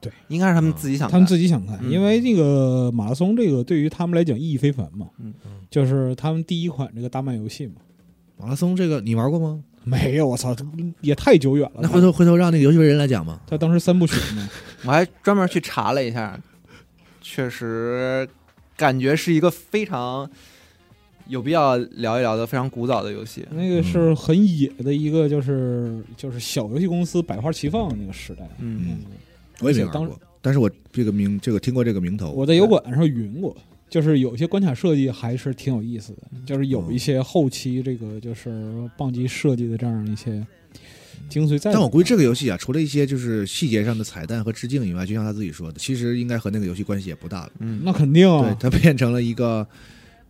[0.00, 5.32] 我觉得应该是他们自己想干，他们自己想看，嗯因为这个马拉松这个对于他们来讲意义非凡嘛，嗯
[5.70, 7.74] 就是他们第一款这个大卖游戏嘛。
[8.38, 9.62] 马拉松这个你玩过吗？
[9.84, 10.54] 没有，我操，
[11.00, 11.80] 也太久远了。
[11.80, 13.40] 那回头回头让那个游戏人来讲嘛。
[13.46, 14.48] 他当时三部曲嘛，
[14.84, 16.38] 我还专门去查了一下，
[17.22, 18.28] 确实
[18.76, 20.28] 感觉是一个非常
[21.28, 23.46] 有必要聊一聊的非常古早的游戏。
[23.52, 28.42] 那个是很野的一个，就是就是小游戏公司百花齐放的那个时代。
[28.58, 28.98] 嗯，嗯，
[29.60, 32.30] 我也没玩过，但是我这个名这个听过这个名头。
[32.30, 33.56] 我在油管上云过，
[33.88, 40.46] 就是有些关卡设计还是挺有意思的，就是有一些后期这个就是棒机设计的这样一些
[41.28, 41.72] 精髓在。
[41.72, 47.52] 但我估计这个游戏啊，除了一些就是细节上的彩蛋和致敬以外，就像他自己说的，其实应该和那个游戏关系也不大了。
[47.60, 49.66] 嗯，那肯定对，啊，它变成了一个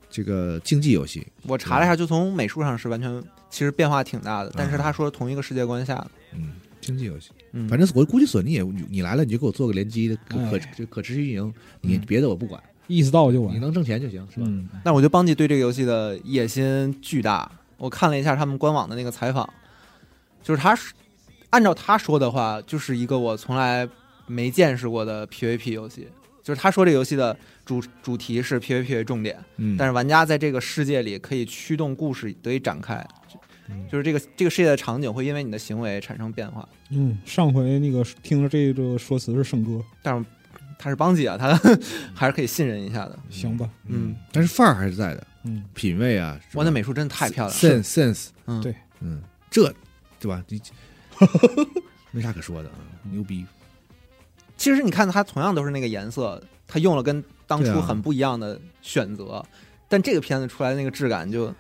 [0.09, 1.27] 这个竞技游戏。
[1.43, 6.53] 我查了一下，就从美术上是完全其实变化挺大的，但是他说同一个世界观下的，嗯，
[6.87, 7.31] 竞技游戏。
[7.53, 13.59] 嗯，反正我估计索尼也，你你来了你就给我做个联机的可就可持续运营，你嗯别的我不管，意思到就完你。
[13.59, 14.47] 能挣钱就行，是吧？
[14.49, 17.51] 嗯，但我觉得邦吉对这个游戏的野心巨大。
[17.77, 19.49] 我看了一下他们官网的那个采访，
[20.43, 20.95] 就是他是
[21.51, 23.87] 按照他说的话，就是一个我从来
[24.27, 26.09] 没见识过的 PVP 游戏。
[26.43, 33.36] 就是他说这个游戏的主主题是 PVP 为重点，嗯，但是玩家在这个世界里可以驱动故事得以展开，嗯
[33.91, 36.69] 就是这个这个世界的场景会因为你的行为产生变化。
[36.91, 40.25] 嗯，上回那个听了这个说辞是圣哥，但是
[40.79, 41.59] 他是邦吉啊，他
[42.15, 43.19] 还是可以信任一下的。
[43.31, 43.69] 行吧？
[43.87, 47.83] 嗯，但是范儿还是在的，嗯，品味啊，哇，那美术真的太漂亮了。
[47.83, 49.73] sense sense，嗯，对嗯，这
[50.21, 50.43] 对吧？
[50.49, 50.61] 你
[52.13, 52.77] 没啥可说的啊，
[53.11, 53.45] 牛逼。
[54.57, 59.45] 其实你看，它同样都是那个颜色，它用了跟当对啊初很不一样的选择，
[59.89, 61.53] 但这个片子出来的那个质感就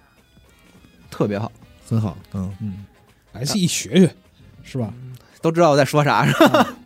[1.10, 1.50] 特别好。
[1.88, 2.84] 很好，嗯，嗯
[3.32, 4.14] ，S E 学学
[4.62, 4.92] 是吧？
[5.40, 6.76] 都知道我在说啥是吧？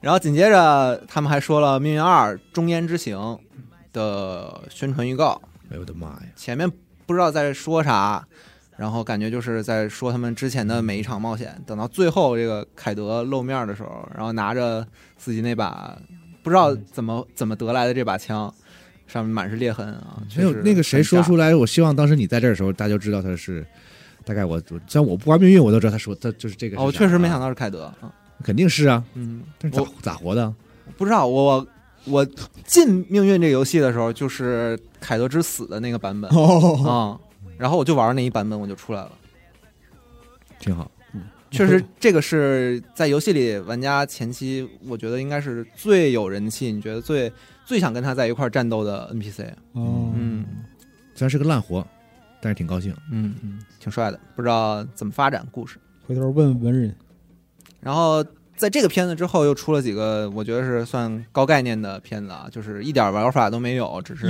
[0.00, 3.16] 然后紧接着他们还说了《命运二：终焉之行》
[3.92, 6.22] 的宣传预告，哎呦我的妈呀！
[6.36, 6.70] 前面
[7.06, 8.24] 不知道在说啥，
[8.76, 11.60] 然后感觉就是在说他们之前的每一场冒险。
[11.66, 15.98] 等到最后这个凯德露面的时候，然后拿着自己那把
[16.42, 18.52] 不知道怎么怎么得来的这把枪，
[19.06, 20.22] 上面满是裂痕啊。
[20.36, 23.66] 没有那个谁说出来，我希望当时你在这儿的时候，大家就知道他是。
[24.24, 28.12] 大概我我虽然我不玩命运，我都知道他说他就是这个是哦，我确实没想啊，到是凯德啊。
[28.42, 30.52] 肯定是啊，嗯，但是咋咋活的？
[30.96, 31.66] 不知道我
[32.04, 32.24] 我
[32.66, 37.20] 进命运这个游戏的时候，就是凯德之死的那个版本啊、哦，
[37.56, 39.12] 然后我就玩那一版本，我就出来了。
[40.58, 40.90] 挺好。
[41.50, 47.32] 确实，这个是在游戏里玩家前期，我觉得应该是最有人气，你觉得最
[47.64, 49.44] 最想跟他在一块战斗的 NPC。
[49.72, 50.44] 哦，嗯
[51.14, 51.86] 虽然是个烂活，
[52.44, 52.94] 但是挺高兴。
[53.10, 55.78] 嗯嗯，挺帅的，不知道怎么发展故事。
[56.06, 56.94] 回头问文人，
[57.80, 58.22] 然后
[58.54, 64.26] 在这个片子之后，又出了几个我觉得是算高概念的片子啊，就是一点玩法都没有，只是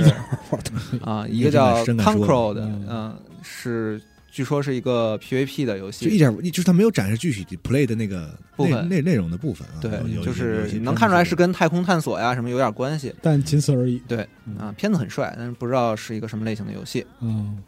[1.03, 4.01] 啊，一个叫真敢说 Control 的，嗯嗯，是
[4.31, 9.79] 据说是一个 PVP 的游戏，就一点，就是它没有展示具体 play 的那个部分内内内容的部分啊。
[9.81, 9.91] 对
[10.23, 14.01] 就是能看出来是跟跟太空探索呀什么有点关系但仅此而已。
[14.07, 14.73] 对嗯啊。
[14.77, 17.05] 片子很帅，但是不知道是一个什么类型的游戏。
[17.19, 17.61] 嗯，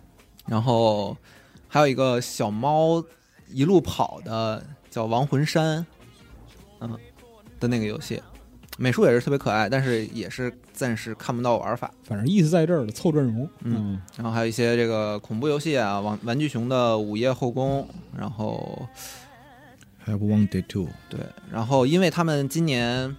[0.48, 1.16] 然后
[1.68, 3.04] 还有一个小猫
[3.50, 5.80] 一路跑的叫《亡魂山》，
[6.80, 6.98] 嗯
[7.60, 8.22] 的那个游戏，
[8.78, 11.92] 美术也是特别可爱，但是也是暂时看不到玩法。
[12.04, 13.50] 反正意思在这儿了，凑阵容。
[13.62, 18.88] 嗯，然后还有一些这个恐怖游戏啊，玩玩具熊的午夜后宫，然后
[20.06, 21.20] Have One Day Two，对，
[21.52, 23.16] 然后因为他们今年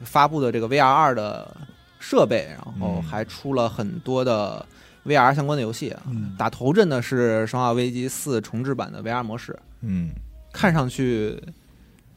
[0.00, 1.54] 发布的这个 VR 二的
[1.98, 4.64] 设备，然后嗯还出了很多的
[5.06, 6.02] VR 相关的游戏啊。
[6.08, 10.10] 嗯打头阵的是《生化危机四》重置版的 VR 模式，嗯，
[10.52, 11.40] 看上去，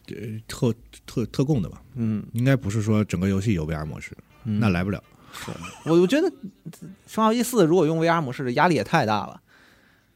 [0.08, 0.16] 呃
[0.48, 0.74] 特
[1.06, 4.12] 特特供的吧，嗯应该不是说整个游戏有 VR 模式，
[4.46, 5.02] 嗯，那来不了。
[5.86, 6.28] 我我觉得
[7.08, 9.40] 《生化危机四》如果用 VR 模式，压力也太大了。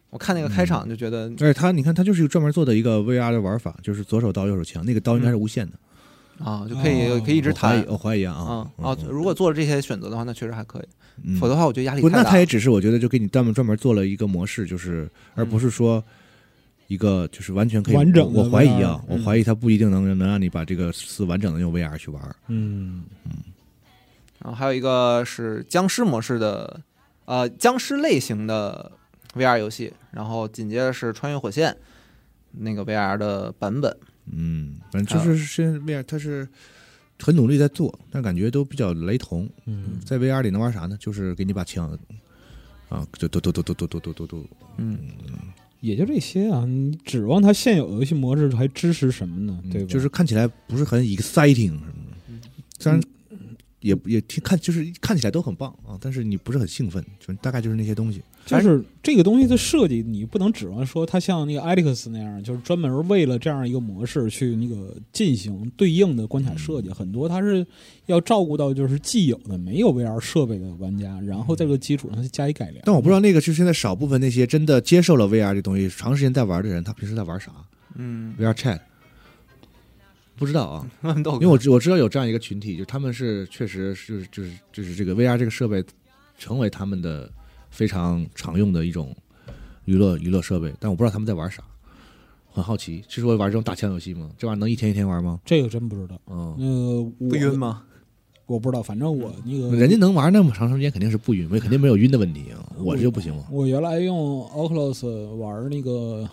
[0.10, 5.78] 我看那个开场就觉得，而且它，你看，它就是一个专门做的一个 VR 的玩法，就是左手刀右手枪，那个刀应该是无限的，
[6.44, 10.88] 啊，就可以、哦可以一直弹我怀疑，啊啊啊哦，如果做了这些选择的话，那确实还可以。
[11.22, 12.24] 嗯否则的话，我觉得压力不，太大。
[12.24, 16.04] 那他也只是我觉得就给你专门专门做了一个模式，就是而不是说
[16.88, 22.36] 一个就是完全可以完整的我我怀疑啊我怀疑他不一定能能让你把这个是完整的用 VR 去玩。
[22.48, 23.04] 嗯，
[24.40, 26.82] 然后还有一个是僵尸模式的，
[27.26, 28.92] 呃，僵尸类型的
[29.36, 31.76] VR 游戏，然后紧接着是穿越火线
[32.52, 33.96] 那个 VR 的版本。
[34.32, 36.48] 嗯，反正就是现在 VR 它是
[37.24, 39.50] 很努力在做，但感觉都比较雷同。
[39.66, 40.98] 嗯，在 VR 里能玩啥呢？
[41.00, 41.98] 就是给你把枪
[42.90, 44.46] 啊，就嘟嘟嘟嘟嘟嘟嘟嘟嘟，
[44.78, 45.00] 嗯，
[45.80, 46.66] 也就这些啊。
[46.66, 49.58] 你指望它现有的游戏模式还支持什么呢？
[49.64, 49.88] 嗯对吧？
[49.88, 53.02] 就是看起来不是很 exciting 什么的，虽然
[53.84, 58.22] 也也挺看就是看起来都很棒啊，但是你不是很兴奋，就大概就是那些东西。
[58.46, 66.90] 就是这个东西的设计，你不能指望说它像那个 Alex 那样，就是专门为了这样一个模式去那个进行对应的关卡设计。
[66.90, 67.66] 很多它是
[68.06, 72.82] 要照顾到就是既有的没有 VR 设备的玩家，然后在这个基础上去加以改良。
[72.86, 77.52] 但我不知道那个就是现在少部分那些真的接受了 VR 这东西，长时间在玩的人，他平时在玩啥
[77.96, 78.80] 嗯，？VR Chat，
[80.36, 80.92] 不知道啊，
[81.40, 85.84] 因为我知我知道有这样一个群体，就他们是确实是就是就是这个 VR 这个设备
[86.38, 87.30] 成为他们的
[87.70, 89.16] 非常常用的一种
[89.86, 91.64] 娱乐娱乐设备，但我不知道他们在玩啥，
[92.52, 94.30] 很好奇，是说玩这种打枪游戏吗？
[94.38, 95.40] 这玩意儿能一天一天玩吗？
[95.46, 96.20] 这个真不知道。
[96.28, 97.58] 嗯，呃，我不晕？
[97.58, 97.84] 吗？
[98.46, 103.46] 我不知道，反正我那个人家能玩那么长时间，肯定是不晕，肯定没有晕的问题啊，我这就不行了。
[103.50, 106.28] 我原来用 Oculus 玩那个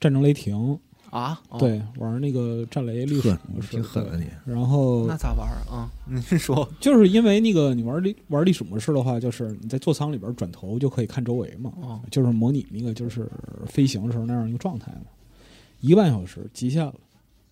[0.00, 0.76] 战争雷霆，
[1.12, 4.30] 啊，哦，对，玩那个战雷历史模式，挺狠的对你。
[4.50, 5.90] 然后那咋玩啊？
[6.08, 13.30] 您说，就是因为那个你玩历玩历史模式的话，就是你在座舱里边转头就可以看周围嘛，哦，就是模拟那个就是
[13.66, 15.02] 飞行时候那样一个状态嘛。
[15.80, 16.94] 一个半小时极限了，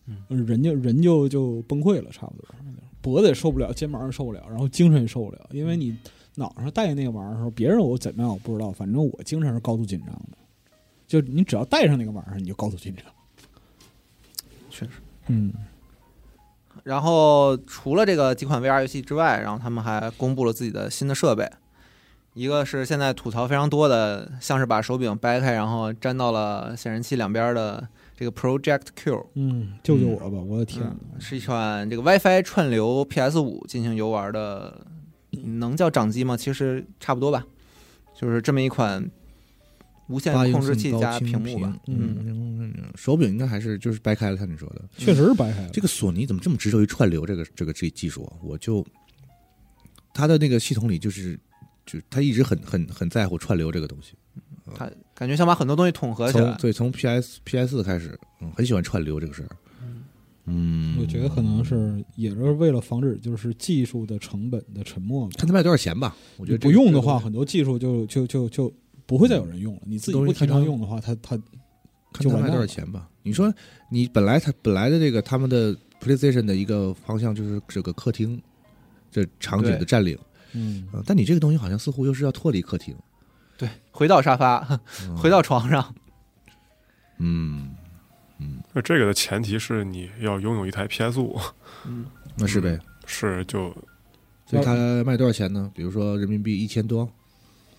[0.06, 2.46] 嗯，人就人就就崩溃了，差不多，
[3.02, 5.94] 脖子也受不了，肩膀也受不了，然后精神也受不了，因为你
[6.36, 10.38] 脑上戴那个玩意儿的时候，别人我怎么样我不知道，反正我精神是高度紧张的。
[11.06, 13.04] 就你只要戴上那个玩意儿，你就高度紧张。
[15.30, 15.52] 嗯，
[16.84, 21.48] 然后除了这个几款 VR 游戏之外，然后他们还公布了自己的新的设备，
[22.34, 30.38] 一个是现在吐槽非常多的，像是把手柄掰开，然后粘到了显示器两边的这个 Project Q，嗯，救救我吧！
[30.38, 30.84] 我的天
[31.18, 34.86] 是一款这个 WiFi 串流 PS 五进行游玩的，
[35.30, 36.36] 能叫掌机吗？
[36.36, 37.44] 其实差不多吧，
[38.14, 39.10] 就是这么一款
[40.10, 41.74] 无线控制器加屏幕吧。
[41.86, 44.82] 嗯嗯，手柄应该还是就是掰开了，像你说的。
[44.98, 45.70] 确实是掰开了。
[45.70, 48.36] 这个索尼怎么这么执着于串流这个这个这技术啊？
[48.42, 48.84] 我就
[50.12, 51.38] 它的那个系统里就是
[51.86, 54.14] 就他一直很很很在乎串流这个东西。
[54.74, 56.44] 他感觉想把很多东西统合起来。
[56.44, 59.48] 从对从 PS PS 四开始，嗯，很喜欢串流这个事儿。
[60.46, 65.28] 嗯，我觉得可能是也是为了防止就是技术的成本的沉没。
[65.36, 66.16] 看他卖多少钱吧。
[66.36, 68.72] 我觉得不用的话，，很多技术就就就就
[69.10, 69.80] 不会再有人用了。
[69.84, 71.36] 你自己不提倡用的话，它它
[72.12, 73.10] 看他卖多少钱吧。
[73.24, 73.52] 你说
[73.90, 78.40] 你本来他本来的这个他们的 PlayStation 的一个方向就是这个客厅
[79.10, 80.16] 这场景的占领，
[80.52, 82.94] 嗯，啊，但你这个东西好像似乎又是要脱离客厅。
[83.58, 85.92] 对，回到沙发，嗯 回到床上。
[87.18, 87.74] 嗯，
[88.72, 91.36] 那这个的前提是你要拥有一台 PS 五，
[91.84, 92.06] 嗯，
[92.36, 92.78] 那是呗。
[93.06, 93.74] 是就
[94.46, 95.68] 所以它卖多少钱呢？
[95.74, 97.10] 比如说人民币一千多，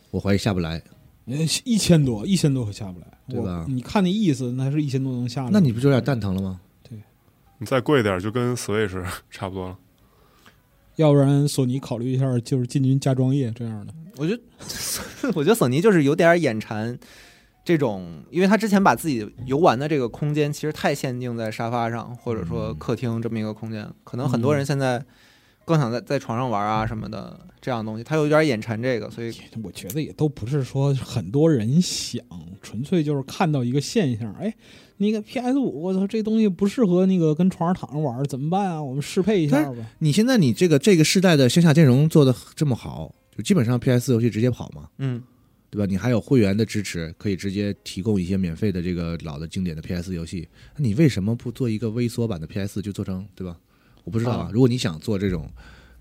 [0.09, 0.83] 我怀疑下不来。
[1.25, 5.49] 呃一千多，一千多可下不来，对吧你看那意思，那是一千多能下来。
[5.51, 6.59] 那你不就有点蛋疼了吗？
[6.87, 6.99] 对
[7.59, 9.77] 你再贵点，就跟 Switch 差不多了。
[10.97, 13.93] 要不然索尼考虑一下，就是进军家装业这样的。
[14.17, 14.41] 我觉得，
[15.33, 16.97] 我觉得索尼就是有点眼馋
[17.63, 25.03] 这种，因为他之前把自己游玩的这个空间其实太限定在沙发上，或者说客厅这么一个空间，可能很多人现在
[25.71, 32.21] 更想在在床上玩啊什么的这样的东西，他有点眼馋这个，所以我觉得也都不是说很多人想，
[32.61, 34.53] 纯粹就是看到一个现象，哎，
[34.97, 38.83] 那个 PS 五，我操，这东西不适合那个跟床上躺着玩，怎么办啊？
[38.83, 39.91] 我们适配一下吧。
[39.99, 45.23] 你现在你这个这个世代的线下兼容做的这么好，就基本上 PS 游戏直接跑嘛，嗯，
[45.69, 45.85] 对吧？
[45.85, 50.47] 你还有会员的支持，可以直接提供一些免费的这个老的经典的 PS 游戏。
[50.75, 53.57] 那你为什么不做一个微缩版的 PS 就做成对吧？
[54.03, 54.49] 我不知道啊啊。
[54.51, 55.49] 如果你想做这种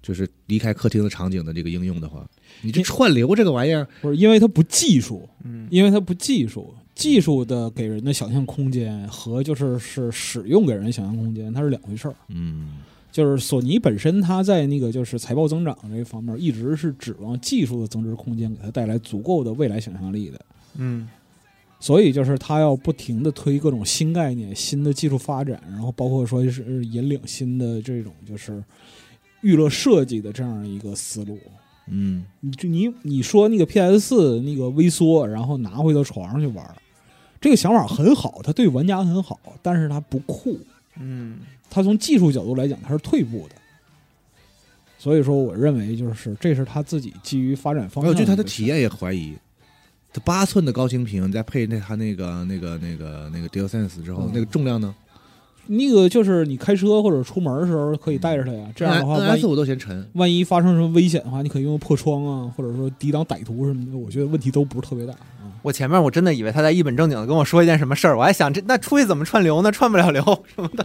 [0.02, 2.28] 就是离开客厅的场景的这个应用的话，
[2.62, 12.14] 你这串流这个玩意儿，不是因为它不技术，嗯因为它不技术，技术的给人的想象空间和就是是使用给人想象空间，它是两回事儿。
[12.28, 12.78] 嗯
[13.12, 20.40] 就是索尼本身，它在那个就是财报增长这一方面，一直是指望技术的增值空间给它带来足够的未来想象力的。
[20.76, 21.08] 嗯
[21.80, 28.62] 所以就是他要不停的推各种新概念、新的技术发展，然后包括说是引领新的这种就是
[29.40, 31.38] 娱乐设计的这样一个思路。
[31.92, 36.76] 嗯你就你你说那个 PS 四那个微缩，然后拿回到床上去玩，
[37.40, 40.58] 这个想法很好，它对玩家很好，但是它不酷，
[41.00, 41.38] 嗯
[41.70, 43.54] 它从技术角度来讲它是退步的。
[44.98, 48.12] 所以说，我认为就是这是他自己基于发展方向。
[48.12, 49.34] 我对他的体验也怀疑。
[50.12, 54.94] 它八寸的高清屏，再配那它那个那个那个那个 DualSense 之后，嗯那个重量呢？
[55.66, 60.04] 那个就是你开车或者出门的时候可以带着它呀，这样的话，万 NS 我都嫌沉。
[60.14, 65.46] 万一发生什么危险的话，你可以用破窗啊，或者说抵挡歹徒什么的，我觉得问题都不是特别大啊。
[65.62, 69.70] 我前面我真的以为他在一本正经的跟我说一件什么事儿，我还想这那出去怎么串流呢？
[69.70, 70.22] 串不了流
[70.54, 70.84] 什么的。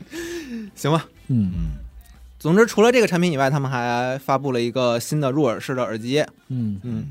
[0.74, 1.70] 行吧，嗯嗯
[2.38, 6.20] 总之除了这个产品以外，他们还发布了一个新的入耳式的耳机。
[6.48, 7.04] 嗯嗯嗯，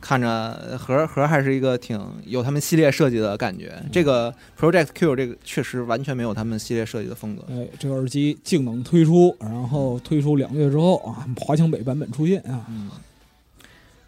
[0.00, 3.74] 看着盒盒还是一个挺有他们系列设计的感觉。
[3.90, 7.42] 这个 Project Q 这个确实完全没有他们系列设计的风格。
[7.50, 12.88] 哎，这个耳机静能推出，然后推出两个月之后啊，华强北版本出现啊，嗯，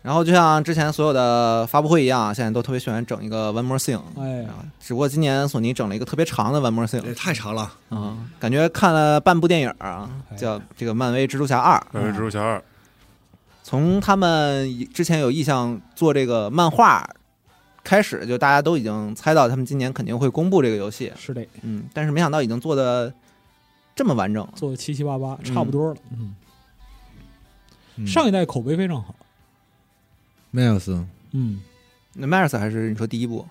[0.02, 4.00] 然后就像之前所有的发布会一样，现在都特别喜欢整一个 One More Thing。
[4.16, 7.72] 哎，啊，只不过今年索尼整了一个特别长的 One More Thing 也太长了。
[7.88, 11.84] 啊，感觉看了半部电影啊，哎叫这个漫威蜘蛛侠二。
[11.90, 12.62] 漫威蜘蛛侠二，
[13.66, 17.04] 从他们之前有意向做这个漫画
[17.82, 21.12] 开始，就大家都已经猜到他们今年肯定会公布这个游戏。
[21.16, 23.12] 是的，嗯，但是没想到已经做的
[23.96, 24.48] 这么完整。
[24.54, 25.96] 做的七七八八，差不多了。
[26.12, 26.36] 嗯，
[27.96, 29.16] 嗯上一代口碑非常好。
[30.54, 31.60] Miles 嗯，
[32.12, 33.44] 那 Mars 还是你说第一部，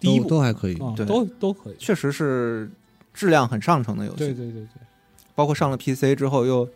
[0.00, 0.74] 第一部都还可以。
[0.78, 1.76] 啊，对都都可以。
[1.78, 2.68] 确实是
[3.14, 4.18] 质量很上乘的游戏。
[4.18, 4.82] 对对对对，
[5.36, 6.68] 包括上了 PC 之后又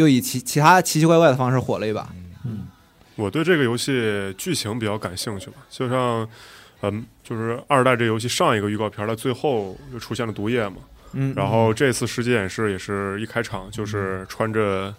[0.00, 2.08] 又以其其他奇奇怪怪的方式火了一把。
[2.44, 2.66] 嗯
[3.16, 6.26] 我对这个游戏剧情比较感兴趣吧，就像，
[6.80, 10.76] 嗯，就是二代这游戏上一个预告片的最后就出现了毒液嘛，
[11.12, 14.94] 嗯，然后这次世界演示也是一开场就是穿着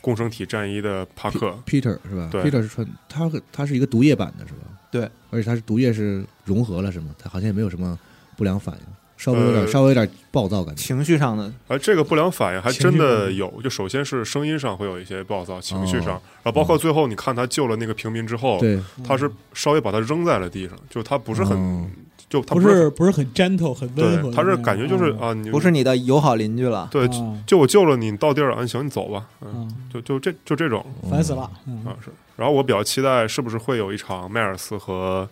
[0.00, 4.60] 共生体战衣的帕克，Peter 是吧对？Peter 是穿他他是一个毒液版的是吧？
[4.90, 7.14] 对，而且他是毒液是融合了是吗？
[7.18, 7.98] 他好像也没有什么
[8.38, 8.80] 不良反应，
[9.16, 10.82] 稍微有点、呃稍微有点暴躁感觉。
[10.82, 21.86] 情绪上的，而这个不良反应还真的有，就首先是声音上会有一些暴躁，情绪上，哦然后包括最后你看他救了那个平民之后，对，他是稍微把他扔在了地上，就他不是很，哦
[22.28, 26.88] 就他不是是不是很 gentle 很温和他是感觉就是啊啊，你不是你的友好邻居了。
[26.90, 31.48] 对，啊就我救了你，你到地儿了，嗯，行，你走吧，嗯，啊，就就这就这种烦死了。
[31.68, 32.10] 嗯啊是。
[32.34, 35.26] 然后我比较期待是不是会有一场迈尔斯和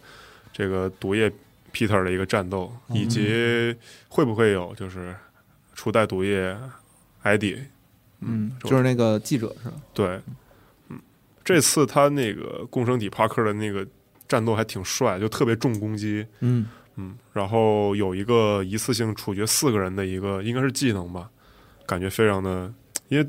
[0.52, 1.30] 这个毒液
[1.74, 3.76] Peter 的一个战斗，嗯以及
[4.08, 5.14] 会不会有就是
[5.74, 6.56] 初代毒液
[7.24, 7.58] ID，，
[8.20, 9.74] 嗯，就是那个记者是吧？
[9.92, 10.20] 对，
[11.44, 13.86] 这次他那个共生体帕克的那个
[14.28, 16.66] 战斗还挺帅，就特别重攻击，嗯，
[16.96, 21.28] 嗯，然后有一个一次性处决四个人的一个应该是技能吧，
[21.84, 22.72] 感觉非常的，
[23.08, 23.28] 因为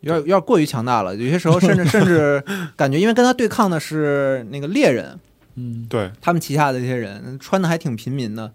[0.00, 2.42] 有点有点过于强大了，有些时候甚至甚至
[2.76, 5.18] 感觉，因为跟他对抗的是那个猎人，
[5.56, 8.50] 嗯，对他们旗下的这些人穿的还挺平民的。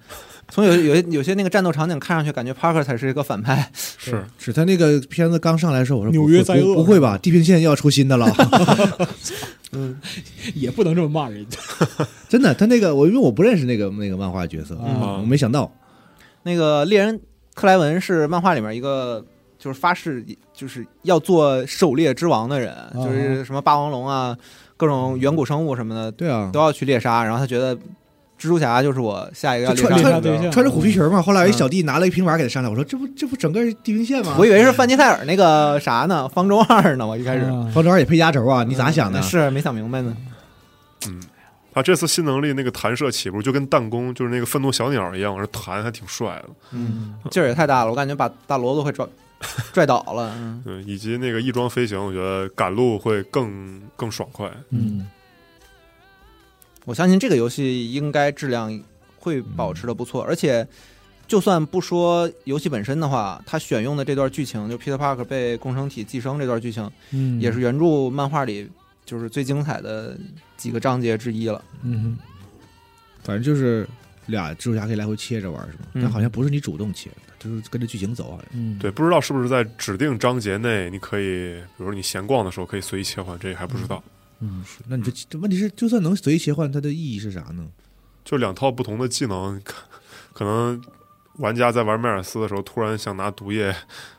[0.50, 3.72] 从有有些有些那个战斗场景看上去，感觉 Parker 才是一个反派。
[3.74, 7.18] 是是他那个片子刚上来的时候，我说纽约灾厄不不会吧？
[7.18, 8.28] 地平线又要出新的了？
[9.74, 9.98] 嗯
[10.54, 11.58] 也不能这么骂人家。
[12.28, 15.72] 真的，他那个我因为我不认识那个那个漫画角色，啊我没想到，
[16.44, 17.18] 那个猎人
[17.54, 19.26] 克莱文是漫画里面一个
[19.58, 24.38] 就是发誓就是要做狩猎之王的人，就是什么霸王龙啊，
[24.82, 27.24] 各种远古生物什么的对啊都，要去猎杀。
[27.24, 30.12] 然后他觉得蜘蛛侠就是我下一个要猎杀的目标。
[30.12, 31.22] 猎杀对象穿着虎皮裙嘛。
[31.22, 34.36] 后来有一小弟拿了一平板给他上来，我说这不这不整个地平线吗？
[34.40, 37.06] 我以为是范尼塞尔那个啥呢，方舟二呢。
[37.06, 38.64] 我一开始啊方舟二也配压轴啊？
[38.64, 39.20] 你咋想的？
[39.20, 40.18] 嗯是没想明白呢。
[41.08, 41.22] 嗯
[41.74, 46.50] 他这次新能力那个弹射起步就跟弹弓就是那个愤怒小鸟一样，我这弹还挺帅的。
[46.72, 49.06] 嗯，劲儿也太大了，我感觉把大罗都会拽
[49.74, 50.34] 拽倒了。
[50.38, 54.52] 嗯，对，以及那个翼装飞行，我觉得赶路会更更爽快。
[54.70, 55.08] 嗯，
[56.86, 58.82] 我相信这个游戏应该质量
[59.18, 60.68] 会保持的不错，而且
[61.28, 68.70] 就算不说游戏本身的话，它选用的这段剧情，就 Peter Parker 被共生体寄生这段剧情，嗯，也是原著漫画里
[69.06, 70.18] 就是最精彩的
[70.58, 71.64] 几个章节之一了。
[71.84, 72.18] 嗯
[73.24, 73.88] 反正就是
[74.26, 75.86] 俩蜘蛛侠可以来回切着玩是吗？
[75.94, 78.40] 嗯但好像不是你主动切的，就是跟着剧情走。
[78.54, 84.04] 嗯，对，不知道是不是在指定章节内，你可以，比如说你闲逛的时候可以随意切换，这个还不知道。
[84.40, 87.68] 嗯是，那你这这问题是，就算能随意切换，它的意义是啥呢？
[88.24, 89.76] 就两套不同的技能，可
[90.34, 90.80] 可能
[91.38, 93.76] 玩家在玩迈尔斯的时候，突然想拿毒液，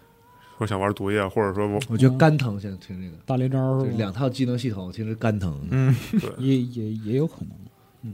[0.58, 5.60] 说想玩毒液，或者说我我觉得肝疼，现在听这个，大连招两套技能系统，听着肝疼。
[5.70, 5.94] 嗯，
[6.38, 8.12] 也也也有可能。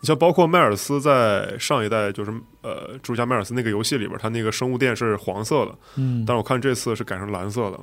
[0.00, 2.32] 你像包括迈尔斯在上一代就是
[2.62, 7.80] 呃蜘蛛侠迈尔斯那个游戏里边，他那个生物电是黄色的，嗯，但是我看这次是改成蓝色的了，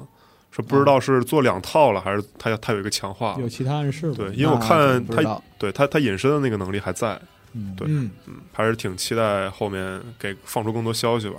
[0.52, 3.36] 说不知道是做两套了，还是它它有一个强化。
[3.40, 4.14] 有其他暗示吗？
[4.16, 7.20] 对，因为我看它那不知道对他他隐身的那个能力还在，
[7.54, 8.10] 嗯，对嗯，
[8.54, 11.36] 还是挺期待后面给放出更多消息吧。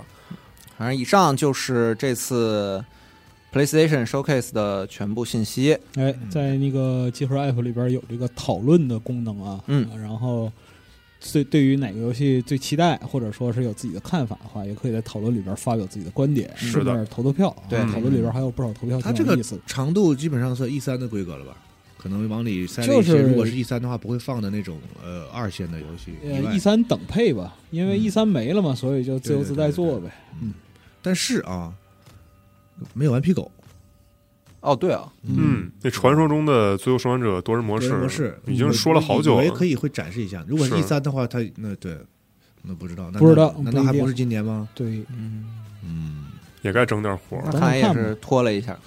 [0.77, 2.83] 反正以上就是这次
[3.51, 5.75] PlayStation Showcase 的全部信息。
[5.95, 10.51] 哎，在那个集合 App 里边有这个讨论的功能啊，嗯啊，然后
[11.33, 17.63] 对对于哪个游戏最期待，或者说是有自己的看法的话，也可以在讨论里边发表自己的观点，是的顺便投投票啊。
[17.69, 19.59] 对讨论里边还有不少投票，它这个意思。
[19.65, 21.57] 长度基本上算 E 三的规格了吧？
[21.97, 26.53] 可能往里塞了就一些，是如果是 E 三的话，不会放的那种呃二线的游戏以呃外。
[26.53, 30.11] ，E 三等配吧，因为嗯 E 三没了嘛，所以就自由自在做呗。
[30.41, 30.53] 嗯
[31.01, 31.73] 但是啊，
[32.93, 33.51] 没有顽皮狗
[34.67, 39.65] 哦，对啊，嗯，那传说中的《最后生还者》多人模式模式已经说了好久了我也可。
[39.65, 40.43] 以会展示一下。
[40.47, 41.97] 如果是是 E 三的话，它那对，
[42.63, 44.67] 那不知道，那不知道难道还不是今年吗？
[44.73, 45.03] 对，
[45.83, 46.25] 嗯，
[46.61, 47.43] 也该整点活儿。
[47.45, 48.77] 那看来也是拖了一下。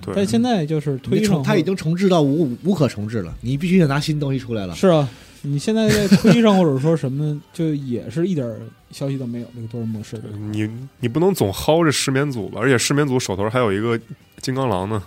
[0.00, 4.74] 对，但现在就是推上你重，它已经重置到无无可重置了，你必须得拿新东西出来了。
[4.74, 5.06] 是啊，
[5.42, 8.50] 你现在在推上或者说什么，就也是一点
[8.90, 10.30] 消息都没有这个多人模式的。
[10.52, 10.66] 你
[11.00, 12.60] 你不能总薅着失眠组吧？
[12.62, 14.00] 而且失眠组手头还有一个
[14.38, 15.02] 金刚狼呢。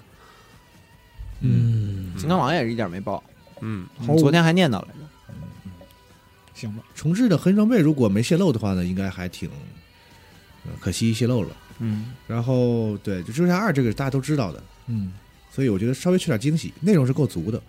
[1.43, 3.21] 嗯，金刚狼也是一点没爆，
[3.61, 4.93] 嗯，好昨天还念叨来着。
[6.53, 9.49] 行吧，重置的核心装备如果没泄露的话呢，应该还挺，
[10.65, 11.49] 呃可惜泄露了。
[11.79, 15.11] 嗯，然后对，就蜘蛛侠二这个大家都知道的，嗯，
[15.51, 17.61] 所以我觉得稍微缺点惊喜，内容是够足的，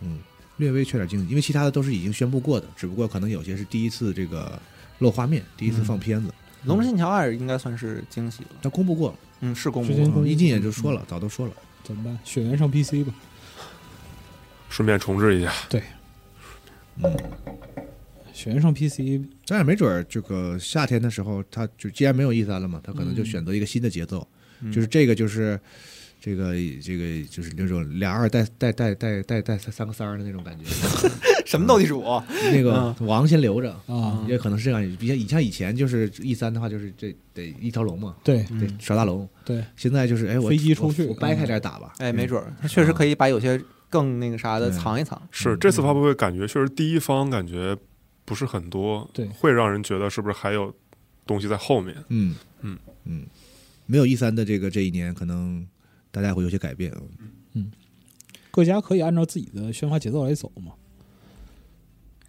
[0.00, 0.18] 嗯，
[0.56, 4.60] 略微缺点惊喜，因为其他的都是已经宣布过的，只不过可能有些是第一次这个
[4.98, 6.28] 露画面，第一次放片子，
[6.64, 8.50] 《龙门信条二》应该算是惊喜了。
[8.60, 9.94] 它公布过了，嗯，是公布了。
[9.94, 12.18] 之前公布一进也就说了，早都说了，怎么办？
[12.24, 13.14] 血缘上 PC 吧。
[14.68, 15.52] 顺便重置一下。
[15.68, 15.82] 对
[17.02, 17.16] 嗯，
[18.32, 24.26] 血缘上 PC，咱也没准儿这个夏天的时候，他就既然没有 E 三了嘛，他可能就嗯选择一个新的节奏，
[24.60, 25.58] 嗯就是这个就是。
[26.24, 30.64] 这个这个就是那种俩二带带带带带带三个三儿的那种感觉，
[31.52, 32.02] 什么斗地主？
[32.50, 34.96] 那个王先留着，啊，也可能是这样。
[34.98, 39.28] 比像你像以前就是 E 三的话，就是这得一条龙嘛，对得嗯耍大龙。
[39.44, 41.92] 对，现在就是哎，我飞机出去我我掰开点打吧。
[41.98, 45.20] 哎，没准儿，他确实可以把有些更那个啥的嗯藏一藏。
[45.30, 47.76] 是这次发布会感觉确实第一方感觉
[48.24, 50.74] 不是很多，对会让人觉得是不是还有
[51.26, 51.94] 东西在后面？
[52.08, 53.26] 嗯嗯嗯，
[53.84, 55.66] 没有 E 三的这个这一年，可能
[56.10, 56.90] 大家会有些改变。
[57.54, 57.70] 嗯
[58.50, 60.72] 各家可以按照自己的宣发节奏来走嘛。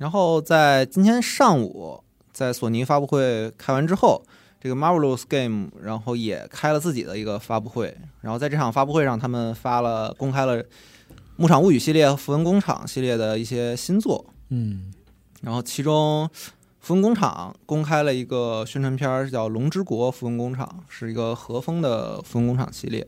[0.04, 4.22] 然后在今天上午，在索尼发布会开完之后，
[4.60, 7.98] 这个 Marvelous Game 然后也开了自己的一个发布会。
[8.20, 10.62] 然后在这场发布会上，他们发了公开了
[11.38, 14.26] 牧场物语》系列和《符文工厂》系列的一些新作。
[14.50, 14.94] 嗯
[15.40, 16.30] 然后其中，
[16.82, 23.08] 符文工厂公开了一个宣传片儿，叫《龙之国符文工厂》，是一个和风的符文工厂系列。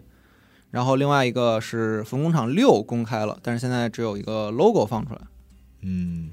[0.72, 5.20] 然后另外一个是符文工厂六公开了，但是现在只有一个 logo 放出来，
[5.82, 6.30] 嗯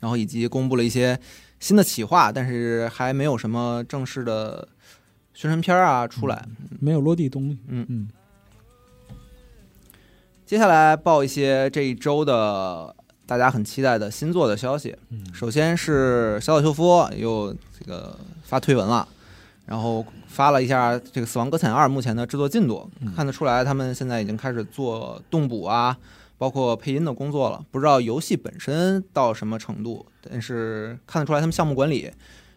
[0.00, 1.18] 然后以及公布了一些
[1.60, 4.68] 新的企划，但是还没有什么正式的
[5.34, 6.46] 宣传片儿啊出来。
[6.80, 7.58] 没有落地东西。
[7.68, 8.08] 嗯嗯
[10.44, 12.94] 接下来报一些这一周的
[13.26, 14.96] 大家很期待的新作的消息。
[15.10, 19.08] 嗯首先是小岛秀夫又这个发推文了，
[19.64, 25.96] 然后发了一下这个《死亡搁浅二》目前的制作进度，嗯看得出来他们现在已经开始做动捕啊，
[26.38, 27.64] 包括配音的工作了。
[27.70, 32.10] 不知道游戏本身到什么程度，但是看得出来他们项目管理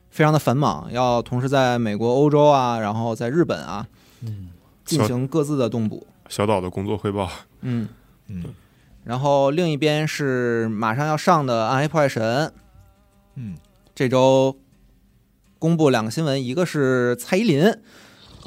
[0.09, 3.88] 非常的繁忙，要同时在美国、欧洲啊，然后在日本啊
[4.21, 4.49] 嗯
[4.86, 6.07] 进行各自的动捕。
[6.27, 7.30] 小岛的工作汇报，
[7.61, 7.88] 嗯。
[8.27, 8.43] 嗯
[9.05, 12.47] 然后另一边是马上要上的《暗黑破坏神》，
[13.36, 13.57] 嗯
[13.95, 14.55] 这周
[15.57, 17.73] 公布两个新闻，一个是蔡依林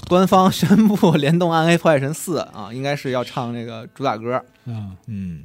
[0.08, 4.44] 官方 宣布联动《暗黑破坏神四》啊，应该是要唱这个主打歌。
[4.66, 5.42] 啊嗯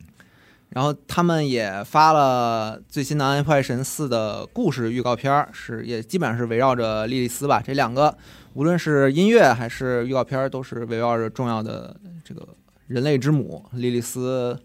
[0.70, 7.64] 然后他们也发了最新的《暗黑破坏神四》的故事预告片儿，是也基本上是围绕着莉莉丝吧。
[7.66, 8.16] 这两个
[8.54, 12.46] 无论是音乐还是预告片儿，都是围绕着重要的这个
[12.88, 14.60] 人类之母莉莉丝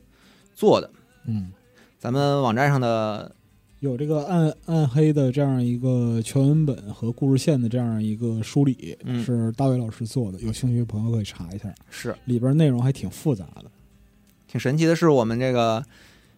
[0.57, 0.91] 做的。
[1.27, 1.53] 嗯，
[2.01, 3.33] 咱们网站上的
[3.79, 13.71] 有这个暗暗黑的这样一个全文本和故事线的这样一个梳理，嗯是大卫老师做的，有兴趣的朋友可以查一下，是里边内容还挺复杂的。
[14.53, 15.83] 挺神奇的是，我们这个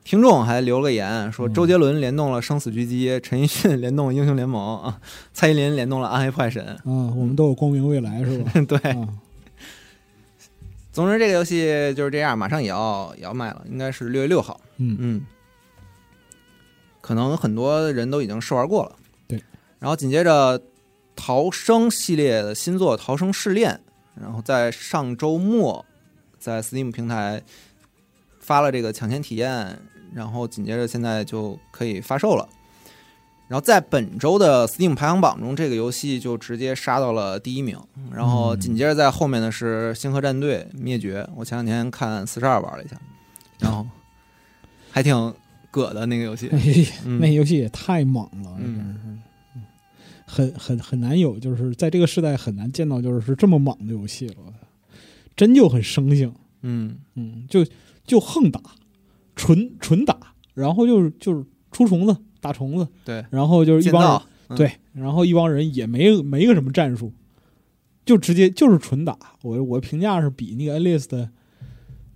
[0.04, 5.00] 听众还留了个言，说嗯周杰伦联动了《生死狙击》，陈奕迅联动了《英雄联盟》啊，
[5.32, 8.52] 蔡依林联动了《暗黑破坏神啊，我们都有光明未来是吧？》。
[8.66, 9.08] 对，啊，
[10.92, 14.60] 总之这个游戏就是这样，马上也要也要卖了，应该是六月六号。
[14.76, 15.22] 嗯嗯，
[17.00, 18.94] 可能很多人都已经试玩过了。
[19.26, 19.42] 对，
[19.80, 20.62] 然后紧接着
[21.16, 23.80] 逃生系列的新作《逃生试炼》，
[24.22, 25.84] 然后在上周末
[26.38, 27.42] 在 Steam 平台
[28.44, 29.78] 发了这个抢先体验，
[30.12, 32.46] 然后紧接着现在就可以发售了。
[33.48, 37.78] 然后在本周的 Steam 排行榜中，这个游戏就直接杀到了第一名。
[38.12, 42.96] 然后紧接着在后面的是《星河战队：灭绝》，我前两天看四十二玩了一下，
[43.60, 43.86] 然后
[44.90, 45.34] 还挺
[45.70, 46.48] 葛的那个游戏。
[47.20, 49.22] 那游戏也太猛了，嗯。
[50.26, 54.36] 很很很难有，就是在这个时代很难见到，就是是这么猛的游戏了，
[55.36, 56.96] 真就很生性，嗯。
[57.14, 57.64] 嗯，就
[58.04, 58.60] 就横打，
[59.34, 60.18] 纯纯打，
[60.54, 67.12] 然后就是就是出虫子打虫子，对，然后就是一帮人，嗯对，然后一帮人也没没个什么战术，
[68.04, 69.16] 就直接就是纯打。
[69.42, 71.30] 我我评价是比那个 Alice 的，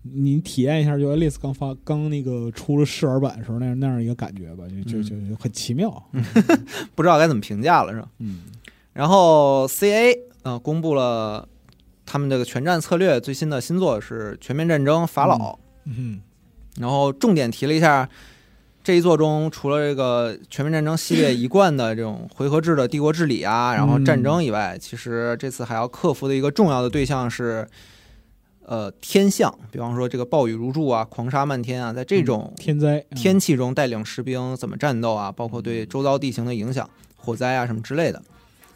[0.02, 5.90] 你体验一下，就 Alice 刚发刚那个出了试玩版的时候那样那样一个感觉吧，就就就就很奇妙。
[6.94, 8.08] 不知道该怎么评价了，是吧？
[8.18, 8.42] 嗯
[8.92, 10.12] 然后 CA
[10.42, 11.48] 呃公布了
[12.04, 15.58] 他们这个全战策略最新的新作是《全面战争法老》，嗯
[16.78, 18.08] 然后重点提了一下
[18.82, 27.66] 这一作中，除了这个《全面战争》系列一贯的这种回合制的帝国治理啊，然后战争以外，其实这次还要克服的一个重要的对象是。
[28.70, 38.22] 呃，天象，比方说这个暴雨如注啊，狂沙漫天啊，在这种天灾嗯天气中带领士兵怎么战斗啊，包括对周遭地形的影响、火灾啊什么之类的，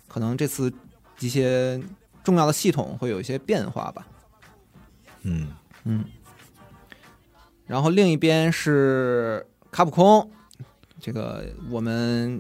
[0.09, 0.73] 可能这次
[1.21, 1.79] 一些
[2.25, 4.07] 重要的系统会有一些变化吧。
[5.25, 5.49] 嗯
[5.85, 6.03] 嗯，
[7.73, 10.31] 然后另一边是卡普空，
[11.01, 12.39] 这个我们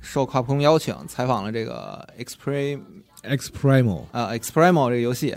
[0.00, 5.36] 受卡普空邀请采访了这个 Exprime，X Primo 啊 Exprimo 这个游戏，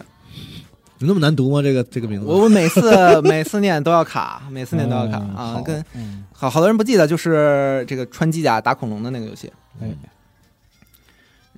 [1.00, 1.60] 有那么难读吗？
[1.64, 2.28] 这个这个名字？
[2.28, 9.52] 我我每次每次念都要卡，每次念都要卡啊跟嗯好好多人不记得，就是这个穿机甲打恐龙的那个游戏。
[9.82, 9.90] 哎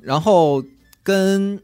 [0.02, 0.64] 然后
[1.04, 1.60] 跟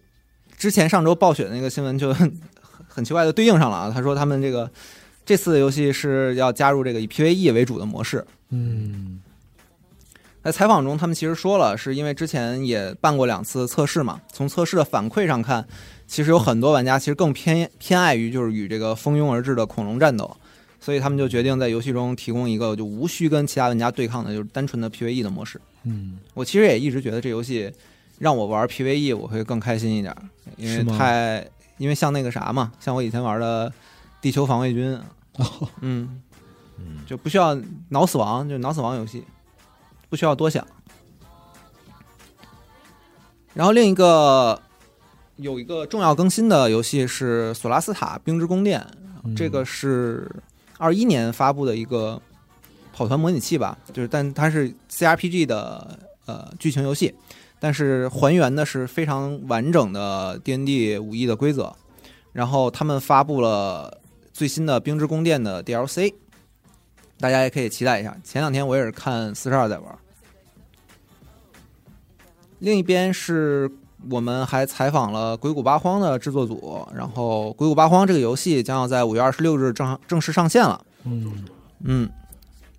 [0.58, 2.40] 之前上周暴雪的那个新闻就很
[2.90, 3.90] 很奇怪的对应上了啊。
[3.94, 4.70] 他说他们这个
[5.32, 8.26] 这次的游戏是要加入这个以 PVE 为主的模式。
[8.50, 9.22] 嗯
[10.44, 14.20] 在采访中，他们其实说了，是因为之前也办过两次测试嘛。
[14.34, 15.66] 从测试的反馈上看，
[16.06, 20.36] 其实有很多玩家其实更偏偏爱于就是与这个蜂拥而至的恐龙战斗，
[20.82, 25.62] 所以他们就决定在游戏中提供一个就无需跟其他玩家对抗的，就是单纯的 PVE 的模式。
[25.86, 27.72] 嗯我其实也一直觉得这游戏
[28.20, 30.14] 让我玩 PVE 我会更开心一点，
[30.58, 33.72] 因为太因为像那个啥嘛，像我以前玩的
[34.20, 35.00] 地球防卫军，
[35.38, 36.22] 哦 嗯，
[36.78, 37.06] 嗯。
[37.06, 37.58] 就不需要
[37.90, 39.24] 脑死亡，就脑死亡游戏，
[40.10, 40.66] 不需要多想。
[43.54, 44.62] 然后另一个
[45.36, 48.80] 有一个重要更新的游戏是《索拉斯塔：冰之宫殿》，
[49.24, 49.36] 嗯。
[49.36, 50.30] 这个是
[50.78, 52.22] 二一年发布的一个
[52.94, 57.14] 跑团模拟器吧，就是但它是 CRPG 的呃剧情游戏，
[57.60, 61.76] 但是还原的是非常完整的 D N D 五 E 的规则。
[62.34, 64.00] 然后他们发布了
[64.42, 66.16] 最新的《冰之宫殿》的 DLC，
[67.20, 68.18] 大家也可以期待一下。
[68.24, 69.96] 前两天我也是看四十二在玩。
[72.58, 73.72] 另一边是
[74.10, 80.84] 我们还采访了《鬼谷八荒》的制作组，然后《鬼谷八荒》这个游戏将要在五月二十六日正正式上线了。
[81.04, 81.46] 嗯
[81.84, 82.10] 嗯，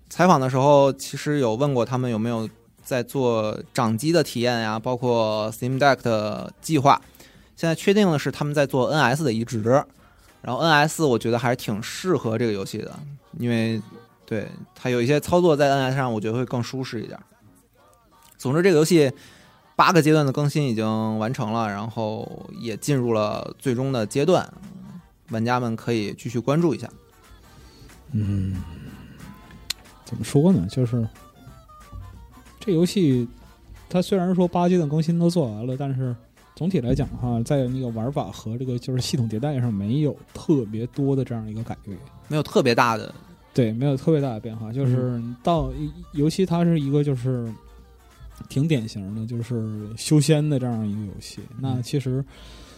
[0.09, 2.49] 采访的时候其实有问过他们有没有
[2.83, 7.01] 在做掌机的体验呀，包括 Steam Deck 的计划。
[7.55, 9.81] 现在确定的是他们在做 NS 的移植，
[10.43, 12.99] 然后 NS 我觉得还是挺适合这个游戏的，
[13.39, 13.81] 因为
[14.25, 17.17] 对它有一些操作在 NS 上，我觉得会更舒适一点。
[18.37, 19.09] 总之，这个游戏
[19.75, 24.53] 八个阶段的更新已经完成了，然后也进入了最终的阶段，
[25.29, 26.89] 玩家们可以继续关注一下。
[28.11, 28.61] 嗯，
[30.03, 30.67] 怎么说呢？
[30.69, 31.07] 就是
[32.59, 33.27] 这游戏，
[33.89, 36.13] 它虽然说八阶段更新都做完了，但是
[36.55, 41.97] 总体来讲的话，在那个玩法和这个就是系统迭代上没有特别多的这样一个改变。
[42.27, 43.13] 没有特别大的，
[43.53, 45.71] 对，没有特别大的变化，就是到
[46.13, 47.51] 尤其它是一个就是
[48.49, 51.41] 挺典型的，就是修仙的这样一个游戏。
[51.59, 52.23] 那其实，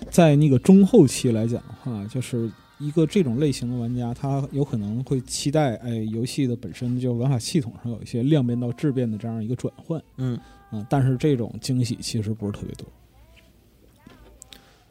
[0.09, 2.49] 在那个中后期来讲的话，就是
[2.79, 10.39] 一个这种类型的玩家，他有可能会期待，哎，游戏的本身就玩法系统上有一些量变到质变的这样一个转换嗯。
[10.71, 12.87] 啊，但是这种惊喜其实不是特别多。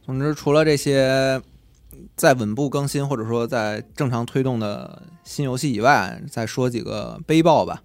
[0.05, 1.41] 总之，除了这些
[2.15, 7.83] 在稳步更新或者说在正常推动的新游戏以外，再说几个悲报吧。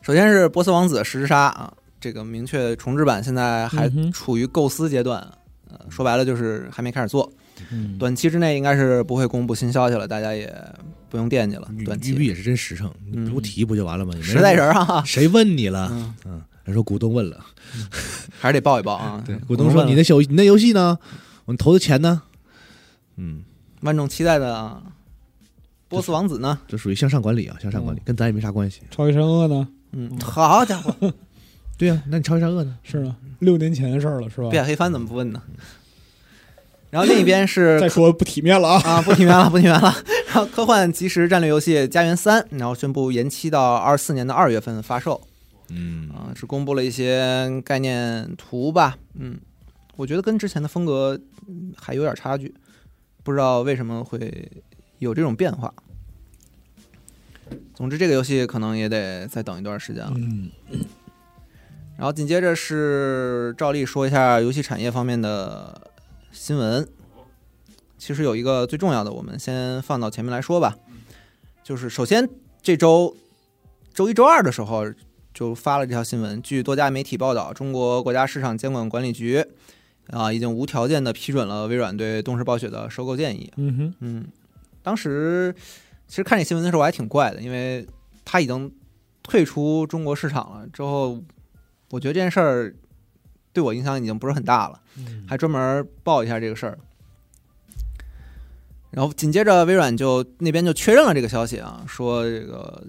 [0.00, 5.20] 首先是《波斯王子：十之杀》啊，这个明确重置版现在还处于构思阶段，
[5.68, 7.30] 呃，说白了就是还没开始做，
[7.70, 10.54] 嗯，短期之内应该是不会公布新消息了，大家也
[11.08, 11.68] 不用惦记了。
[11.84, 14.14] 短期也是真实诚，你嗯不提不就完了吗？
[14.22, 15.88] 实在人儿啊，谁问你了？
[15.90, 17.44] 嗯，嗯，人说股东问了，
[18.38, 19.22] 还是得报一报啊。
[19.26, 20.98] 对，股东说你那游你那游戏呢？
[21.44, 22.22] 我们投的钱呢？
[23.16, 23.42] 嗯，
[23.80, 24.82] 万众期待的啊
[25.88, 26.58] 波斯王子呢？
[26.68, 28.80] 这属于向上管理啊，向上管理，跟咱也没啥关系。
[28.90, 29.68] 超级神恶呢？
[29.92, 30.94] 嗯，好家伙，
[31.76, 32.76] 对呀，那你超级善恶呢？
[32.82, 34.48] 是啊，六年前的事儿了，是吧？
[34.48, 35.42] 变黑帆怎么不问呢？
[36.90, 38.82] 然后另一边是再说不体面了啊！
[38.84, 39.94] 啊，不体面了，不体面了。
[40.26, 45.20] 然后科幻即时战略游戏《家园三》，然后宣布延期到二四年的二月份发售。
[45.70, 48.98] 嗯啊，是公布了一些概念图吧。
[49.14, 49.38] 嗯，
[49.96, 52.54] 我觉得跟之前的风格嗯还有点差距，
[53.22, 54.50] 不知道为什么会
[54.98, 55.72] 有这种变化。
[57.74, 60.12] 总之，这个游戏可能也得再等一段时间了。
[60.14, 60.50] 嗯，
[61.96, 65.90] 然后紧接着是照例说一下游戏产业方面的
[66.30, 66.86] 新闻。
[67.98, 70.76] 其实有一个最重要的，我们先放到前面来说吧。
[71.62, 72.28] 就是首先
[72.62, 73.14] 这周
[73.92, 74.84] 周一、周二的时候
[75.32, 76.40] 就发了这条新闻。
[76.42, 79.44] 据多家媒体报道，中国国家市场监管管理局
[80.08, 83.52] 啊已经无条件的批准了微软对动视暴雪的收购建议。
[83.56, 84.26] 嗯哼，嗯，
[84.82, 85.54] 当时
[86.08, 87.86] 其实看这新闻的时候我还挺怪的，因为
[88.24, 88.72] 他已经
[89.22, 91.22] 退出中国市场了之后，
[91.90, 92.74] 我觉得这件事儿
[93.52, 94.80] 对我影响已经不是很大了，
[95.28, 96.78] 还专门报一下这个事儿。
[98.90, 102.82] 然后紧接着微软就那边就确认了这个消息啊，说这个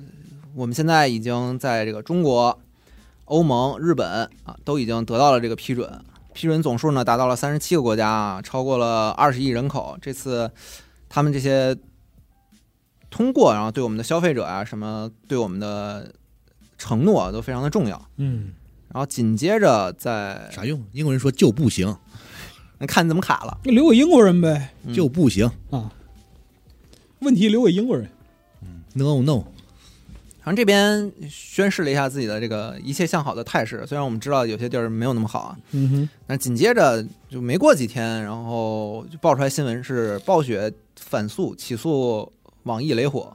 [0.55, 2.59] 我们现在已经在这个中国、
[3.25, 5.89] 欧盟、日本啊都已经得到了这个批准，
[6.33, 9.97] 批准总数呢达到了三十七个国家啊，超过了二十亿人口。
[10.01, 10.51] 这次
[11.09, 11.77] 他们这些
[13.09, 16.13] 通过，然后对我们的消费者啊，什么对我们的
[16.77, 18.09] 承诺啊都非常的重要。
[18.17, 18.53] 嗯，
[18.93, 20.83] 然后紧接着在啥用？
[20.91, 21.95] 英国人说就不行，
[22.77, 25.49] 那看你怎么卡了，那留给英国人呗嗯就不行。
[25.69, 25.91] 啊！
[27.19, 28.09] 问题留给英国人。
[28.93, 29.45] No no，
[30.43, 42.33] 然后这边宣示了一下自己的这个一切向好的态势，虽然我们知道有些地儿没有那么好啊，嗯哼，但紧接着就没过几天，然后就爆出来新闻是暴雪反诉起诉
[42.63, 43.31] 网易雷火，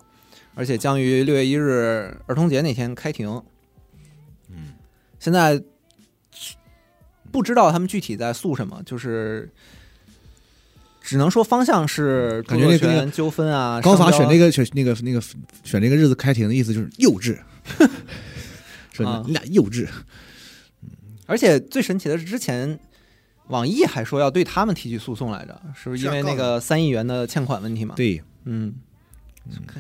[0.55, 3.41] 而且将于六月一日儿童节那天开庭。
[4.51, 4.75] 嗯，
[5.21, 5.63] 现在
[7.31, 9.49] 不知道他们具体在诉什么，就是
[11.07, 15.21] 只能说方向是感觉那个纠纷啊，高法选这个选那个那个
[15.63, 17.39] 选这个日子开庭的意思就是幼稚，
[18.93, 19.87] 说啊你俩幼稚。
[21.27, 22.77] 而且最神奇的是，之前
[23.47, 28.75] 网易还说要对他们提起诉讼来着，是不是因为那个三亿元的欠款问题嘛？，对，嗯，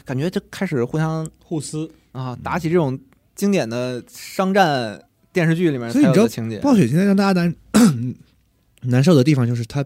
[0.05, 1.91] 感觉就开始互相互撕。
[2.13, 2.99] 啊打起这种
[3.35, 5.03] 经典的商战
[5.33, 6.59] 电视剧里面才所以你知道有的情节。
[6.61, 7.55] 暴雪现在让大家难
[8.83, 9.85] 难受的地方就是他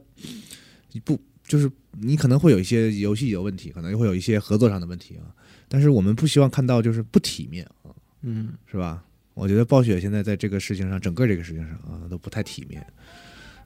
[1.04, 1.18] 不
[1.50, 1.68] 就是
[2.00, 5.26] 你可能会有一些游戏有问题，可能会有一些合作上的问题啊，
[5.66, 7.90] 但是我们不希望看到就是不体面啊，
[8.22, 9.02] 嗯，是吧？
[9.34, 12.86] 我觉得暴雪现在在这个事情上，整个这个事情上啊，都不太体面，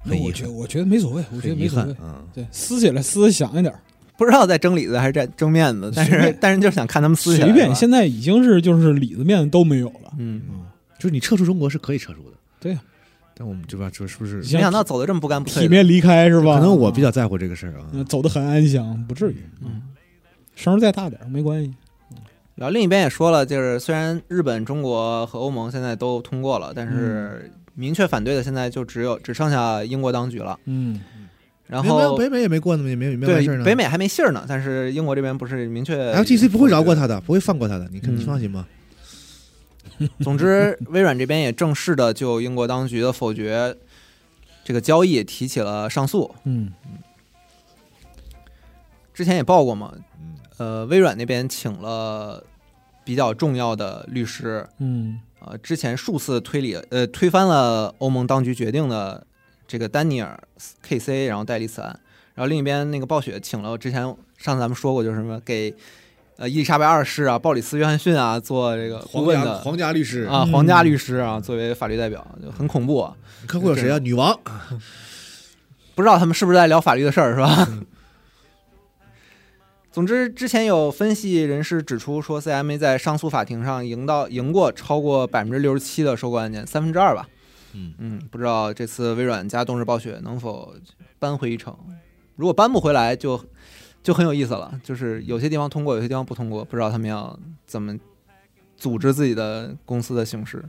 [0.01, 1.93] 很遗憾，我觉得我觉得没所谓，我觉得没所谓。
[1.93, 2.25] 憾啊。
[2.33, 3.75] 对，撕起来撕的响一点，
[4.17, 7.75] 不知道在争里子还是在争面子，但是但是就是想看他们撕起来随便。
[7.75, 10.15] 现在已经是就是里子面子都没有了。
[10.19, 10.41] 嗯，
[10.99, 12.81] 就是你撤出中国是可以撤出的，对呀
[13.37, 14.37] 但我们这边就是不是？
[14.37, 15.51] 没想到走的这么不干不。
[15.51, 16.55] 体面离开是吧？
[16.55, 17.87] 可能我比较在乎这个事儿啊。
[17.93, 19.37] 嗯走的很安详，不至于。
[19.65, 19.83] 嗯，
[20.55, 21.73] 声儿再大点儿没关系。
[22.55, 30.57] 然后另一边也说了，就是虽然日本、中国和欧盟现在都通过了，但嗯是明确反对的现在就只有只剩下英国当局了。
[30.67, 31.01] 嗯，
[31.67, 33.65] 然后北美也没过呢，也没没有对完事儿呢。
[33.65, 38.65] 北美还没信儿呢，但是英国这边不是明确 LTC 不会饶过他的，不会放过他的，你看嗯你放心吧。
[40.21, 43.77] 总之，微软这边也正式的就英国当局的否决
[44.65, 46.35] 这个交易提起了上诉。
[46.45, 46.73] 嗯
[49.13, 52.43] 之前也报过嘛，嗯呃，微软那边请了
[53.05, 59.25] 比较重要的律师，嗯呃，之前数次推理呃推翻了欧盟当局决定的
[59.69, 60.43] 这个丹尼尔
[60.83, 61.27] K.C.
[61.27, 62.01] 然后代理此案，
[62.35, 64.03] 然后另一边那个暴雪请了之前
[64.37, 65.73] 上次咱们说过，就是什么给
[66.37, 73.15] 呃伊丽莎白二世啊、鲍里斯约翰逊啊做这个顾皇家问的皇家律师，啊嗯皇家律师啊作为法律代表，就很恐怖啊。
[73.47, 73.99] 客户有谁啊？
[73.99, 74.39] 女王，
[75.95, 77.69] 不知道他们是不是在聊法律的事儿，是吧？
[79.93, 87.29] 总之，之前有分析人士指出说，CMA 在上诉法庭上赢到赢过超过百分之六十七的收购案件，三分之二吧。
[87.75, 90.75] 嗯嗯，不知道这次微软加冬日暴雪能否
[91.21, 91.77] 扳回一城？
[92.35, 93.41] 如果扳不回来就，
[94.05, 94.81] 就很有意思了。
[94.85, 97.37] 就是有些地方通过，有些地方不通过，不知道他们要
[97.67, 97.99] 怎么
[98.77, 100.65] 组织自己的公司的形式。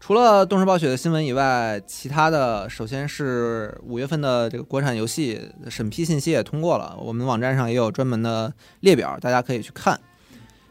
[0.00, 9.98] 除了动视暴雪的新闻以外，其他的首先是五月份的这个国产游戏审批信息也通过了，我们网站上也有专门的列表，大家可以去看。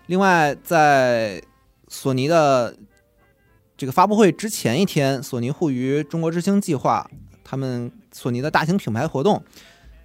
[0.05, 1.41] 另外，在
[1.87, 2.75] 索尼的
[3.75, 7.09] 这个发布会之前一天，索尼互娱中国之星计划，
[7.43, 9.43] 他们索尼的大型品牌活动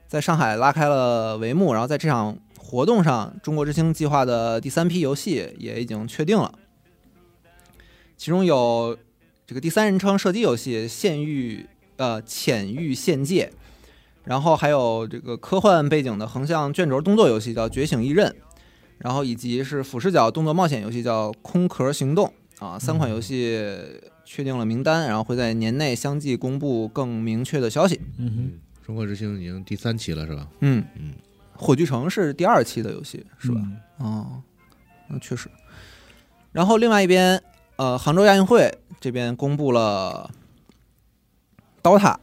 [0.09, 6.52] 在上海拉开了帷幕，然后在这场活动上，中国之星计划的第三批游戏也已经确定了，
[8.16, 8.96] 其中有
[9.46, 11.61] 这个第三人称射击游戏《县域》
[11.96, 13.46] 呃《浅域县界》，
[14.24, 18.30] 然后还有这个科幻背景的横向卷轴动作游戏叫《觉醒异刃》，
[18.96, 22.32] 然后以及是俯视角动作冒险游戏叫《空壳行动》
[22.64, 23.62] 啊，三款游戏
[24.24, 28.00] 确定了名单，然后会在年内相继公布更明确的消息。
[28.18, 28.52] 嗯
[28.89, 30.49] 中国之星已经第三期了，是吧？
[30.61, 31.12] 嗯嗯，
[31.55, 33.61] 火炬城是第二期的游戏，是吧？
[33.61, 33.76] 嗯？
[33.99, 34.43] 哦，
[35.09, 35.51] 那确实。
[36.53, 37.39] 然后另外一边，
[37.76, 40.30] 呃，杭州亚运会这边公布了
[41.82, 42.16] DOTA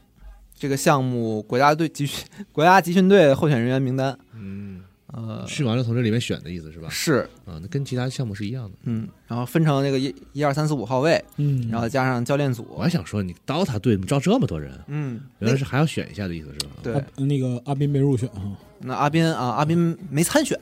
[0.56, 4.18] 这个项目国家队集训国家集训队候选人员名单。
[4.34, 4.85] 嗯，
[5.16, 6.90] 呃，训完了从这里面选的意思是吧？
[6.90, 8.78] 是，啊，那跟其他项目是一样的。
[8.84, 12.84] 嗯，然后分成那个一一二三四五号位，嗯，然后加上教练组我。
[12.84, 14.78] 还想说，你 DOTA 队怎么招这么多人？
[14.88, 16.74] 嗯，原来是还要选一下的意思是吧？
[16.84, 18.42] 对阿那个阿斌没入选哈，
[18.82, 20.60] 那阿斌啊，阿斌没参选，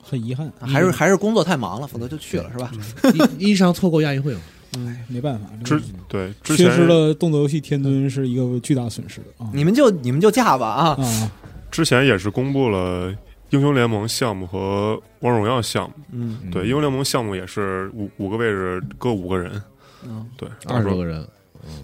[0.00, 2.70] 很遗憾，还是还是工作太忙了，否则就去了，是吧？
[3.38, 4.40] 一一上错过亚运会嘛。
[4.74, 5.78] 哎没办法，之
[6.08, 10.86] 对之缺失前了动作游戏天尊是一个巨大损失啊你们就你们就嫁吧啊！
[10.98, 11.32] 啊！
[11.70, 13.14] 之前也是公布了
[13.52, 15.94] 英雄联盟项目和王者荣耀项目。
[16.10, 16.50] 嗯。
[16.50, 19.62] 对，英雄联盟项目也是五五个位置各五个人，
[20.04, 21.26] 嗯，对，二十多个人。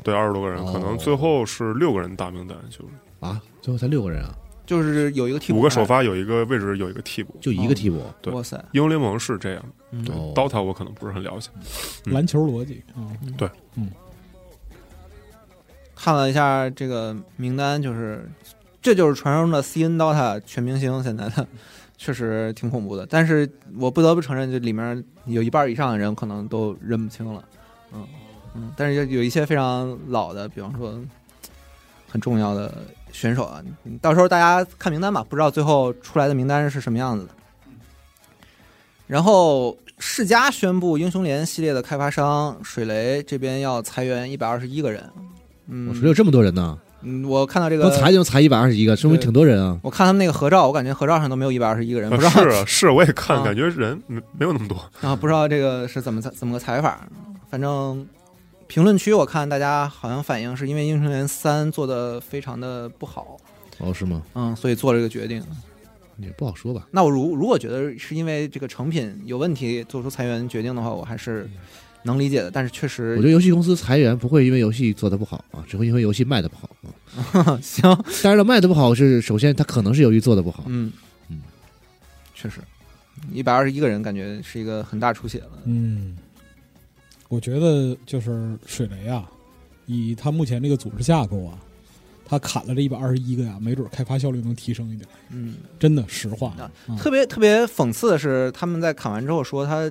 [0.03, 0.73] 对，二十多个人，哦。
[0.73, 2.87] 可能最后是六个人大名单，就是。
[3.21, 4.35] 啊，最后才六个人啊，
[4.67, 7.37] 就是有一个替补五个首，发有一个位置有一个替补。
[7.41, 8.03] 就一个替补。
[8.21, 8.33] 对。
[8.33, 10.05] 哇塞，英雄联盟是这样，嗯。
[10.05, 11.51] 对哦，DOTA 我可能不是很了解。
[12.07, 12.13] 嗯。
[12.15, 12.83] 篮球逻辑。
[13.37, 13.89] 对，嗯，
[15.95, 18.29] 看了一下这个名单，就是
[18.89, 21.47] 这就是传说中的 CN DOTA 全明星，现在的
[21.99, 23.05] 确实挺恐怖的。
[23.05, 27.45] 但是我不得不承认，这里面有一半以上的人可能都认不清了，
[27.93, 28.07] 嗯
[28.55, 28.73] 嗯。
[28.79, 30.99] 但是有有一些非常老的，比方说
[32.09, 32.83] 很重要的
[33.13, 37.31] 选手啊，嗯到时候大家看名单吧，不知道最后出来的名单是什么样子的。
[39.07, 45.05] 然后世嘉宣布，英雄联系列的开发商水雷这边要裁员一百二十一个人。
[45.67, 49.79] 嗯，水雷有这么多人呢，嗯，我看到这光个，裁就裁一百二十一个，说明挺多人啊。
[49.83, 54.77] 我看他们那个合照，我感觉合照上都没有一百二十一个人，不知道啊是啊，是，我也看，啊感觉人没没有那么多。
[55.01, 57.07] 啊，不知道这个是怎么怎么个裁法。
[57.51, 58.07] 反正
[58.67, 63.37] 评论区我看大家好像反映是因为英雄联三做的非常的不好，
[63.79, 64.23] 哦，是吗？
[64.35, 65.43] 嗯，所以做了这个决定。
[66.21, 66.89] 也不好说吧。
[66.91, 71.49] 那我如如果觉得是因为这个成品有问题做出裁员决定的话，我还是
[72.03, 72.51] 能理解的。
[72.51, 76.71] 但是确实我觉，得游戏公司裁员不会因为游戏做的不好啊，只会因为游戏卖的不好
[77.43, 77.59] 啊。
[77.63, 77.83] 行，
[78.23, 80.93] 当然了，卖的不好是首先他可能是由于做的不好，嗯
[81.29, 81.41] 嗯，
[82.35, 82.61] 确实，
[83.33, 85.51] 一百二十一个人感觉是一个很大出血了。
[85.65, 86.17] 嗯，
[87.29, 89.29] 我觉得就是水雷啊，
[89.87, 91.59] 以他目前这个组织架构啊，
[92.25, 95.09] 他砍了这一百二十一个呀，没准开发效率能提升一点。
[95.31, 96.55] 嗯，真的，实话
[96.99, 99.91] 特别特别讽刺的是，他们在砍完之后说他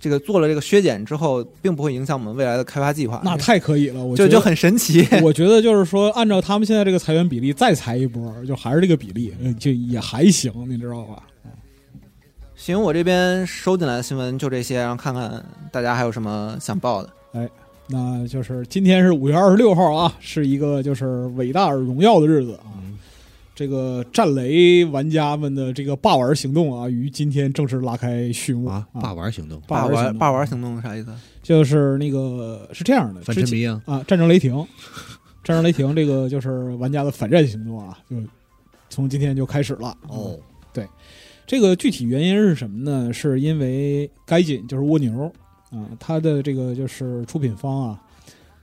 [0.00, 3.20] 这个做了这个削减之后，并不会影响我们未来的开发计划。
[3.24, 5.06] 那太可以了，我觉得就就很神奇。
[5.22, 11.22] 我觉得就是说，按照他们现在这个裁员比例，再裁一波，就还是这个比例，呃就也还行，你知道吧？
[12.54, 17.10] 行，我这边收进来的新闻就这些，然后看看大家还有什么想报的。
[17.32, 17.48] 哎
[17.90, 22.68] 那就是今天是五月二十六号啊，是一个就是伟大而荣耀的日子啊。
[23.58, 28.68] 这个战雷玩家们的这个霸玩行动啊，于今天正式拉开序幕。
[28.68, 31.12] 啊，霸玩行动，霸玩霸玩行动啥意思？
[31.42, 34.64] 就是那个是这样的，之前反沉迷啊，啊，战争雷霆，
[35.42, 38.14] 战争雷霆这个就是玩家的反战行动啊，就
[38.88, 39.92] 从今天就开始了。
[40.06, 40.38] 哦，
[40.72, 40.86] 对。
[41.44, 43.12] 这个具体原因是什么呢？
[43.12, 45.24] 是因为该紧就是蜗牛。
[45.72, 48.00] 啊，它的这个就是出品方啊，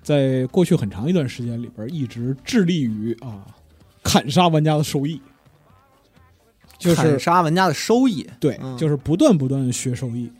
[0.02, 3.46] 在过去很长一段时间里边一直致力于啊
[4.06, 5.20] 砍杀玩家的收益，
[6.78, 8.26] 就是砍杀玩家的收益。
[8.40, 10.32] 对，嗯就是不断不断的削收益。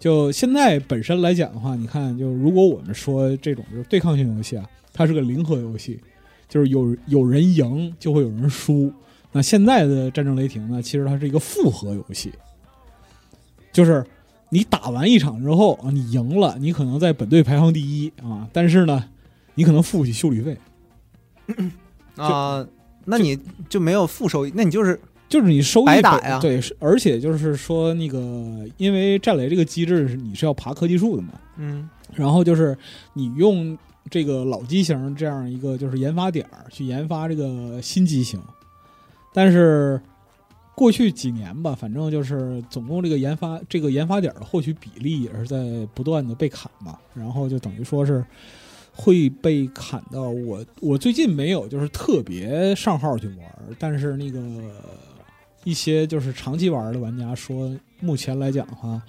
[0.00, 6.00] 就现在本身来讲的话，你看，就如果我们说这种就是对抗性游戏啊，它是个零和游戏，
[6.48, 8.92] 就是有有人赢就会有人输。
[9.32, 12.32] 那现在的战争雷霆呢，其实它是一个复合游戏，
[13.72, 14.04] 就是
[14.48, 19.04] 你打完一场之后啊，你赢了，你可能在本队排行第一啊，但是呢，
[19.54, 20.56] 你可能付不起修理费，
[22.16, 22.66] 啊、
[23.04, 23.38] 那你
[23.68, 24.98] 就没有负收益，那你就是
[25.28, 26.38] 就是你收益白打呀。
[26.40, 28.18] 对，是而且就是说那个，
[28.76, 31.88] 因为战雷这个机制是你是要爬科技树的嘛，嗯。
[32.14, 32.76] 然后就是
[33.12, 33.76] 你用
[34.08, 38.40] 这个老机型这样一个就是研发点儿去研发这个新机型，
[39.32, 40.00] 但是
[40.76, 48.24] 过去几年吧，反正就是总共这个研发这个研发点儿的获取比例也是在不断的被砍嘛，然后就等于说是
[48.96, 54.40] 会被砍到我我最近没有就是特别上号去玩儿，但是那个
[55.64, 59.02] 一些就是长期玩儿的玩家说，目前来讲的话，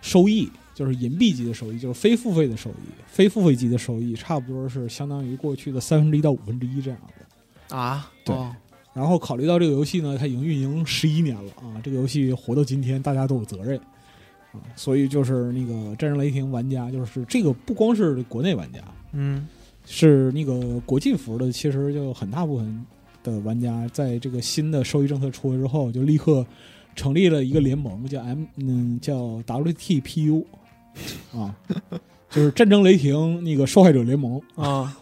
[0.00, 2.74] 收益就是银币级的收益，就是非付费的收益，
[3.06, 7.76] 非付费级的收益差不多是相当于过去的三分之一到五分之一这样的。
[7.76, 8.34] 啊，对。
[8.34, 8.54] 哦。
[8.92, 13.78] 然后考虑到这个游戏呢，它已经运营十一年了啊，这个游戏活到今天，大家都有责任
[14.52, 18.80] 啊，所以就是那个《战争雷霆》玩家，就是这个不光是国内玩家，
[19.16, 19.48] 嗯
[19.88, 22.86] 是那个国际服的，其实就很大部分
[23.22, 26.44] 的玩家在这个新的收益政策出来之后，就立刻
[26.94, 30.44] 成立了一个联盟，叫 M 嗯叫 WTPU
[31.32, 31.54] 啊，
[32.30, 34.96] 就是战争雷霆那个受害者联盟啊，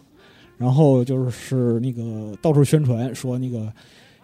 [0.57, 3.73] 然后就是那个到处宣传说那个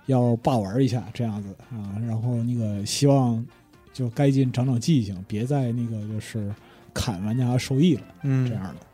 [0.06, 3.44] 要霸玩一下这样子啊，然后那个希望
[3.94, 6.54] 就该进长长记性，别再那个就是
[6.94, 8.04] 砍玩家收益了。
[8.22, 8.91] 嗯这样的。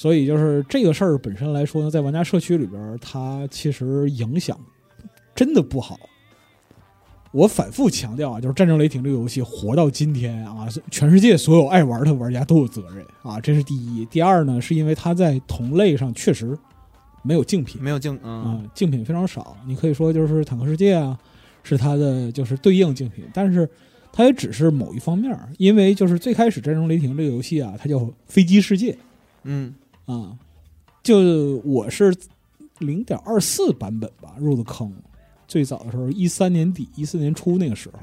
[0.00, 4.58] 所以就是这个事儿本身来说呢，在玩家社区里边，它其实影响
[5.34, 6.00] 真的不好。
[7.32, 14.06] 我反复强调啊，就是《战争雷霆》这个游戏活到今天啊，全世界所有爱玩的玩家都有责任啊，这是第一。
[14.06, 16.56] 第二呢，是因为它在同类上确实
[17.22, 19.54] 没有竞品没有竞啊嗯，竞品非常少。
[19.66, 21.18] 你可以说就是坦克世界啊，
[21.62, 23.68] 是它的就是对应竞品，但是
[24.10, 28.96] 它也只是某一方面儿，因为就是最开始《战争雷霆》这个游戏啊，它叫飞机世界。
[29.44, 29.74] 嗯
[30.10, 30.36] 啊，
[31.02, 32.14] 就我是
[32.78, 34.92] 零点二四版本吧入的坑，
[35.46, 37.98] 最早的时候一三年底一四年初那个时候，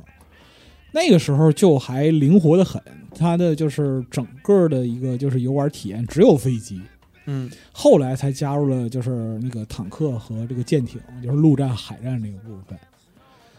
[0.94, 2.82] 那个时候就还灵活的很，
[3.14, 6.82] 它的就是整个的一个就是游玩体验只有飞机，
[7.26, 7.52] 嗯。
[7.72, 12.78] 后来才加入了就是那个坦克和这个舰艇，就是陆战、海战这个部分。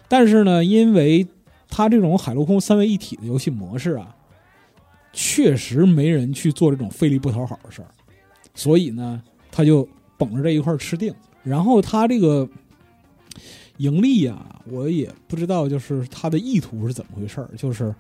[0.08, 1.26] 但是呢，因为
[1.68, 4.16] 它这种海陆空三位一体的游戏模式啊，
[5.12, 7.88] 确实没人去做这种费力不讨好的事儿，
[8.58, 11.14] 所以呢，他就绷着这一块吃定。
[11.44, 12.46] 然后他这个
[13.76, 17.94] 盈利呀、我也不知道，就是他的意图是怎么回事儿，就是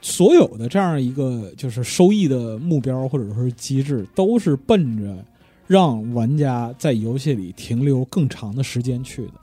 [0.00, 5.24] 所有的这样一个就是收益的目标或者说是机制，都是奔着
[5.68, 9.34] 让玩家在游戏里停留更长的时间去的，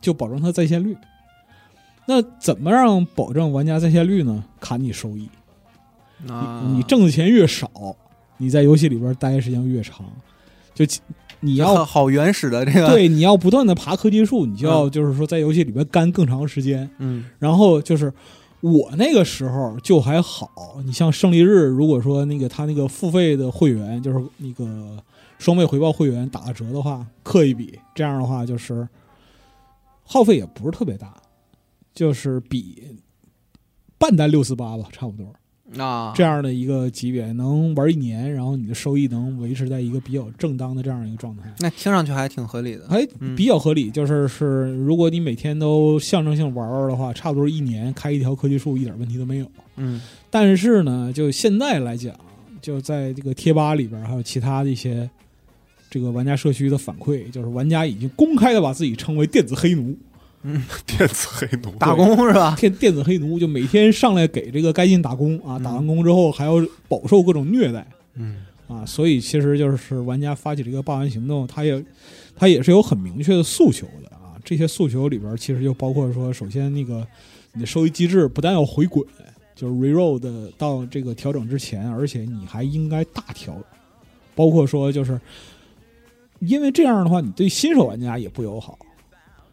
[0.00, 0.96] 就保证它在线率。
[2.06, 4.44] 那怎么让保证玩家在线率呢？
[4.60, 5.28] 砍你收益，
[6.28, 7.68] 啊，你挣的钱越少，
[8.38, 10.06] 你在游戏里边待的时间越长，
[10.74, 10.84] 就
[11.40, 16.88] 你要好好原始的这个，对你要不断的爬科技树，你就要就是说在游戏里边干更长时间。
[16.98, 18.12] 嗯然后就是
[18.60, 24.96] 我那个时候就还好，你像胜利日，如果说那个他那个付费的会员就是那个
[25.38, 28.88] 双倍回报会员打个折的话，氪一笔，这样的话就是
[30.02, 31.14] 耗费也不是特别大，
[31.94, 32.98] 就是比
[33.96, 35.32] 半单六四八吧，差不多
[35.76, 41.42] 啊，这样的一个级别，能玩一年，然后你的收益能维持在一个比较正当的这样一个状态。
[41.58, 42.86] 那听上去还挺合理的。
[42.88, 49.46] 哎，嗯比较合理，就是是，如果你每天都象征性玩玩的话，差不多一年开一条科技树一点问题都没有。
[49.76, 50.00] 嗯
[50.30, 52.14] 但是呢，就现在来讲，
[52.62, 55.08] 就在这个贴吧里边，还有其他的一些
[55.90, 59.96] 这个玩家社区的反馈，就是玩家已经公开的把自己称为电子黑奴，
[60.86, 62.54] 电子黑奴，打工是吧？
[62.58, 66.54] 电电子黑奴，就每天上来给这个该进打工啊，嗯打完工之后还要
[66.88, 67.86] 饱受各种虐待。
[68.14, 71.84] 嗯啊，所以其实就是玩家发起这个霸王行动，他也
[72.36, 74.38] 他也是有很明确的诉求的啊。
[74.44, 77.06] 这些诉求里边其实就包括说，首先那个
[77.52, 79.04] 你的收益机制不但要回滚，
[79.54, 83.56] 就是 reroll 的到这个调整之前，而且你还应该大调，
[84.34, 85.20] 包括说就是
[86.40, 88.78] 因为这样的话，你对新手玩家也不友好。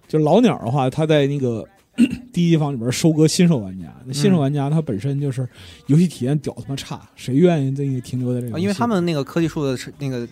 [0.08, 1.66] 就老鸟的话，他在那个
[2.34, 5.47] 第一方里边收割新手玩家，那新手玩家他本身就是
[5.88, 10.28] 游戏体验屌他妈差，谁愿意这个停留在这个因为他们那个科技树的那个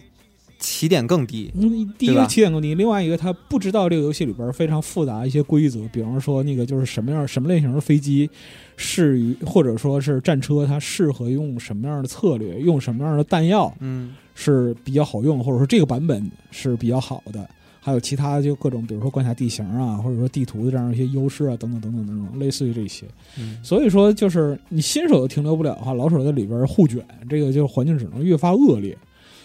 [0.59, 1.51] 起点更低。
[1.55, 8.30] 嗯，第一个起点更低，另外一个他不知道这个游戏里边非常复杂一些规则，比方说那个就是什么样什么类型的飞机
[8.78, 14.15] 适于，或者说是战车，它适合用什么样的策略，用什么样的弹药嗯。
[14.36, 17.47] 是比较好用，或者说这个版本是比较好的。
[17.86, 23.05] 还有其他就各种，比如说关卡地形啊，或者说地图的这样一些优势啊，等等等等等等，类似于这些。
[23.38, 28.97] 嗯所以说，就是你新手都停留不了的话，老手在里边互卷，这个就是环境只能越发恶劣。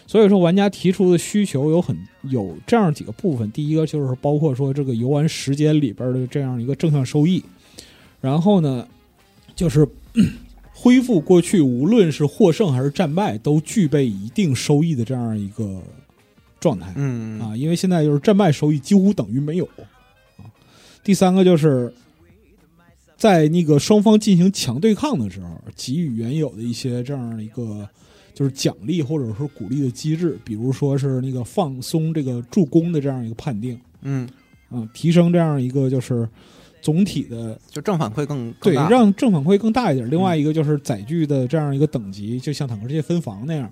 [0.07, 1.99] 所以说，玩家提出的需求有很
[2.31, 7.43] 有这样几个部分，第一个就是包括说这个游玩时间里边的这样一个正向收益，
[8.21, 8.87] 然后呢，
[9.57, 9.85] 就是
[10.73, 15.83] 恢复过去无论是获胜还是战败都具备一定收益的这样一个
[16.61, 16.93] 状态。
[16.97, 19.65] 嗯啊，因为现在就是战败收益几乎等于没有
[20.37, 20.45] 啊。
[21.03, 21.93] 第三个就是
[23.17, 27.89] 在那个双方进行强对抗的时候，给予原有的一些这样的一个
[28.35, 34.29] 就是奖励或者是鼓励的机制，比如说是那个放松这个助攻的这样一个判定嗯，
[34.71, 36.29] 啊，提升这样一个就是
[36.81, 40.09] 总体的就正反馈更对，让正反馈更大一点。
[40.09, 43.69] 另外一个就是载具的这样一个等级，就像坦克世界分房那样，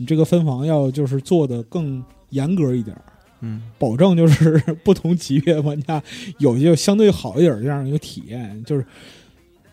[0.00, 2.96] 你这个分房要就是做的更严格一点。
[3.42, 6.02] 嗯 保证就是不同级别玩家
[6.38, 8.64] 有一个相对好一点的这样一个体验。
[8.64, 8.84] 就是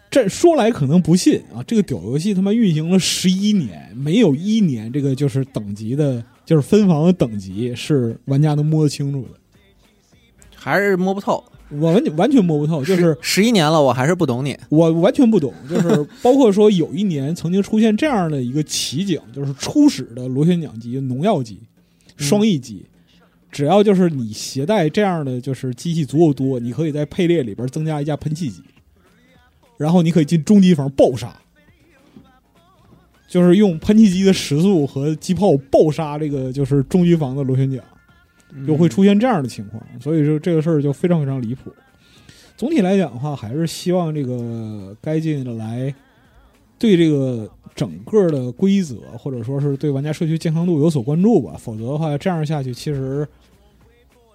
[0.10, 9.40] 这说来可能不信啊，这个屌游戏他妈运行了十一年，没有一年这个就是等级的，就是分房的等级是玩家能摸得清楚的。
[10.56, 11.42] 还是摸不透。
[11.70, 14.58] 我完完全摸不透，就是十一年了，我还是不懂你。
[14.70, 21.60] 我完全不懂，就是 包括说有一年曾经出现这样的一个奇景，就是初始的螺旋桨机、农药机、
[22.16, 22.86] 双翼机，
[23.52, 28.62] 只要就是你携带这样的就是机器足够多，你可以在配列里边增加一架喷气机，
[29.78, 31.36] 然后你可以进中机房爆杀，
[33.28, 37.84] 就是用喷气机的时速和机炮爆杀这个就是中机房的螺旋桨。
[38.66, 41.72] 就会出现这样的情况，所以说这个事儿就非常非常离谱。
[42.56, 45.94] 总体来讲的话，还是希望这个该进来
[46.80, 51.56] 对这个整个的规则，或者说是对玩家社区健康度有所关注吧。
[51.60, 53.28] 否则的话，这样下去其实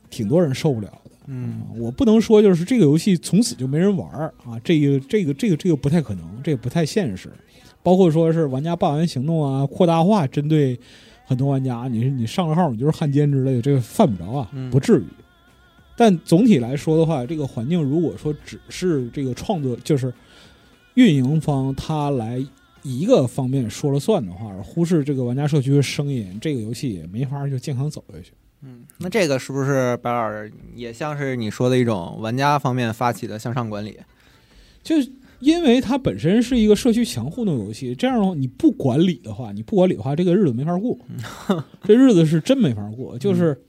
[0.09, 1.11] 挺多人受不了的。
[1.27, 7.29] 嗯我不能说就是这个游戏从此就没人玩儿啊，这个这个这个这个不太可能，这个不太现实。
[7.83, 10.79] 包括说是玩家霸王行动啊，扩大化针对
[11.25, 15.05] 很多玩家，你是你上了号你就是汉奸之类的，这个犯不着啊嗯，不至于。
[15.97, 20.13] 但总体来说的话，这个环境如果说只是这个创作，就是
[20.95, 22.45] 运营方他来
[22.83, 28.33] 一个方面说了算的话，而忽视这个玩家社区的声音，这个游戏也没法就健康走下去。
[28.63, 33.99] 嗯，那这个是不是白老师也像是你说的一种玩家方面发起的向上管理？
[34.83, 34.97] 就
[35.43, 40.97] 因为它本身是一个社区强互动游戏，这样的话你不管理的话，你不管理的话，这个日子没法过，
[41.83, 43.19] 这日子是真没法过。
[43.19, 43.61] 就是，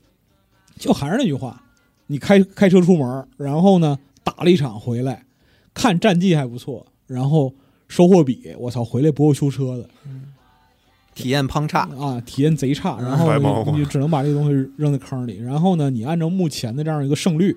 [0.78, 1.60] 就还是那句话，
[2.06, 5.24] 你开开车出门，然后呢打了一场回来，
[5.74, 7.52] 看战绩还不错，然后
[7.88, 9.90] 收获比我操回来不够修车的。
[11.16, 15.38] 体验砰差，啊，体验贼差，然后你你就只能把这个东西扔在坑里。
[15.38, 17.56] 然后呢，你按照目前的这样一个胜率，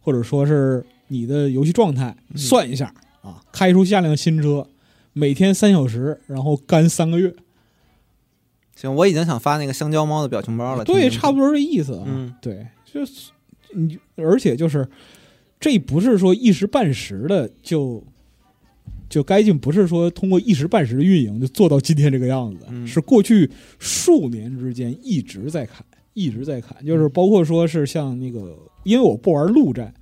[0.00, 2.92] 或者说是你的游戏状态算一下
[3.26, 4.68] 啊，开出下辆新车，
[5.12, 7.34] 每天三小时，然后干三个月，
[8.76, 10.84] 行，我已经想发那个香蕉猫的表情包了。
[10.84, 12.04] 对，差不多这意思啊。
[12.06, 13.30] 嗯对，就是
[13.74, 14.88] 你，而且就是
[15.58, 18.04] 这不是说一时半时的就
[19.08, 23.50] 就该进不是说通过一时半时的运营就做到今天这个样子，嗯是过去
[23.80, 25.84] 数年之间一直在砍，
[26.14, 29.92] 一直在砍，就是包括说是像那个，因为我不玩陆战，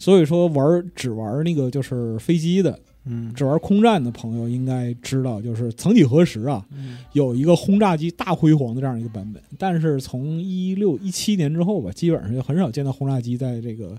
[0.00, 3.32] 所以说玩只玩那个就是飞机的，嗯。
[3.34, 6.98] 只玩空战的朋友应该知道，就是曾几何时啊，嗯。
[7.12, 13.94] 有一个轰炸机大辉煌的这样一个版本，但是从一六一七年之后吧，基本上就很少见到轰炸机在这个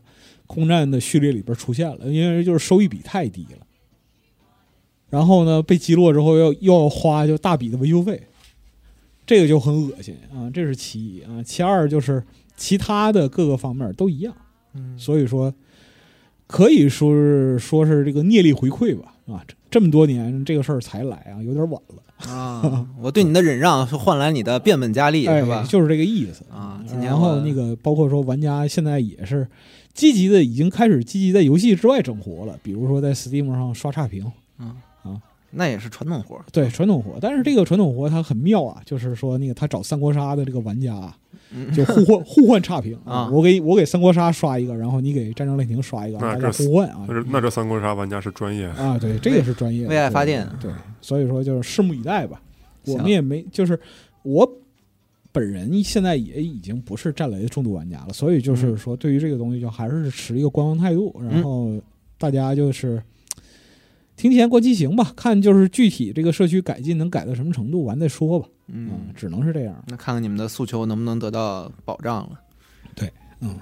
[0.47, 3.65] 空战的序列里边出现了，因为就是收益比太低了。
[5.09, 8.23] 然后呢，被击落之后要又要花就大笔的维修费，
[9.25, 11.43] 这个就很恶心啊，这是其一啊。
[11.43, 12.23] 其二就是
[12.55, 14.33] 其他的各个方面都一样，
[14.73, 14.97] 嗯。
[14.97, 15.53] 所以说
[16.51, 22.29] 可以说是说是这个聂力回馈吧啊，这这么多年这个事儿才来啊，有点晚了。
[22.29, 25.65] 啊，我对你的忍让是换来你的变本加厉，哎是吧？
[25.67, 29.47] 就是这个意思啊今天然后那个包括说玩家现在也是
[29.93, 34.29] 积极的，已经开始积极在游戏之外整活了，比如说在 Steam 上刷差评，
[34.59, 35.21] 嗯啊
[35.51, 37.17] 那也是传统活儿，对传统活。
[37.19, 41.13] 但是这个传统活它很妙啊，就是说那个他找三国杀的这个玩家
[41.75, 47.05] 就互换互换差评啊我给我给三国杀刷一个，然后你给战争雷霆刷一个，大家互换啊。
[47.07, 47.13] 那。
[47.13, 50.47] 这那这三国杀玩家是专业，啊，对，这个是专业的，为爱发电。
[50.61, 50.71] 对，
[51.01, 52.41] 所以说就是拭目以待吧。
[52.85, 53.79] 我们也没，就是
[54.23, 54.49] 我
[55.31, 58.77] 本人现在也已经不是战雷的重度玩家了，所以就是嗯。
[58.77, 61.79] 说，对于这个东西就还是持一个观望态度，然后
[62.17, 63.01] 大家就是
[64.21, 68.47] 听前观其行吧，看就是具体这个社区改进能改到什么程度，完再说吧。
[68.67, 69.83] 嗯，只能是这样。
[69.87, 72.39] 那看看你们的诉求能不能得到保障了。
[72.93, 73.57] 对，嗯，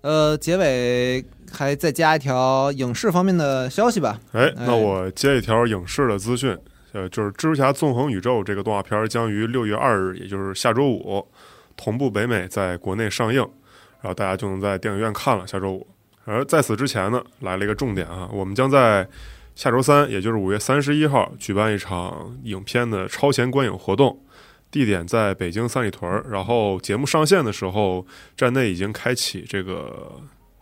[0.00, 1.22] 呃，结尾
[1.52, 4.18] 还再加一条影视方面的消息吧。
[4.32, 6.56] 哎，哎那我接一条影视的资讯，
[6.92, 11.22] 呃，就是《蜘蛛侠：纵横宇宙》这个动画片儿将于六月二日，也就是下周五，
[11.76, 13.40] 同步北美在国内上映，
[14.00, 15.46] 然后大家就能在电影院看了。
[15.46, 15.86] 下周五，
[16.24, 19.08] 而在此之前呢，来了一个重点啊，我们将在
[19.54, 24.20] 下周三，也就是五月三十一号，举办一场影片的超前观影活动。
[24.70, 28.04] 地点在北京三里屯儿，然后节目上线的时候，
[28.36, 30.10] 站内已经开启这个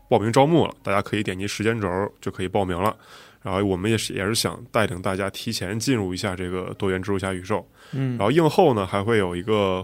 [0.06, 1.88] 报名招募了，大家可以点击时间轴
[2.20, 2.94] 就可以报名了。
[3.40, 7.66] 然后我们也是也是想带领大家提前进入一下这个多元蜘蛛侠宇宙。
[7.92, 9.82] 嗯然后映后呢还会有一个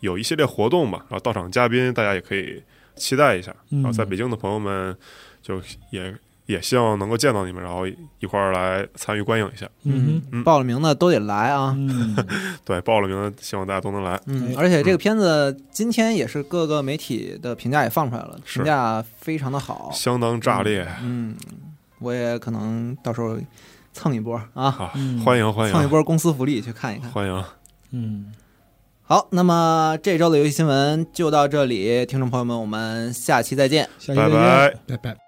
[0.00, 2.62] 有一系列活动吧，然后到场嘉宾大家也可以
[2.98, 3.54] 期待一下。
[3.70, 4.96] 嗯然后在北京的朋友们
[5.40, 5.60] 就
[5.90, 6.14] 也
[6.46, 9.68] 也希望能够见到你们，然后一块儿来参与观影一下。
[9.84, 11.74] 嗯嗯报了名的都得来啊。
[11.78, 12.16] 嗯，
[12.64, 14.18] 对，报了名的希望大家都能来。
[14.26, 19.90] 嗯哎，而且这个片子今天也是各个媒体的评价也放出来了，评价非常的好。
[19.92, 21.36] 相当炸裂嗯，
[21.98, 23.38] 我也可能到时候
[23.92, 24.70] 蹭一波啊，
[25.24, 27.10] 欢迎欢迎蹭一波公司福利去看一看。
[27.10, 27.44] 欢迎！
[27.90, 28.32] 嗯，
[29.08, 33.84] 好，那么这周的游戏新闻就到这里，听众朋友们，我们下期再见。
[33.84, 34.38] 拜下期再见。
[34.38, 34.74] 拜。
[34.86, 35.27] 拜拜。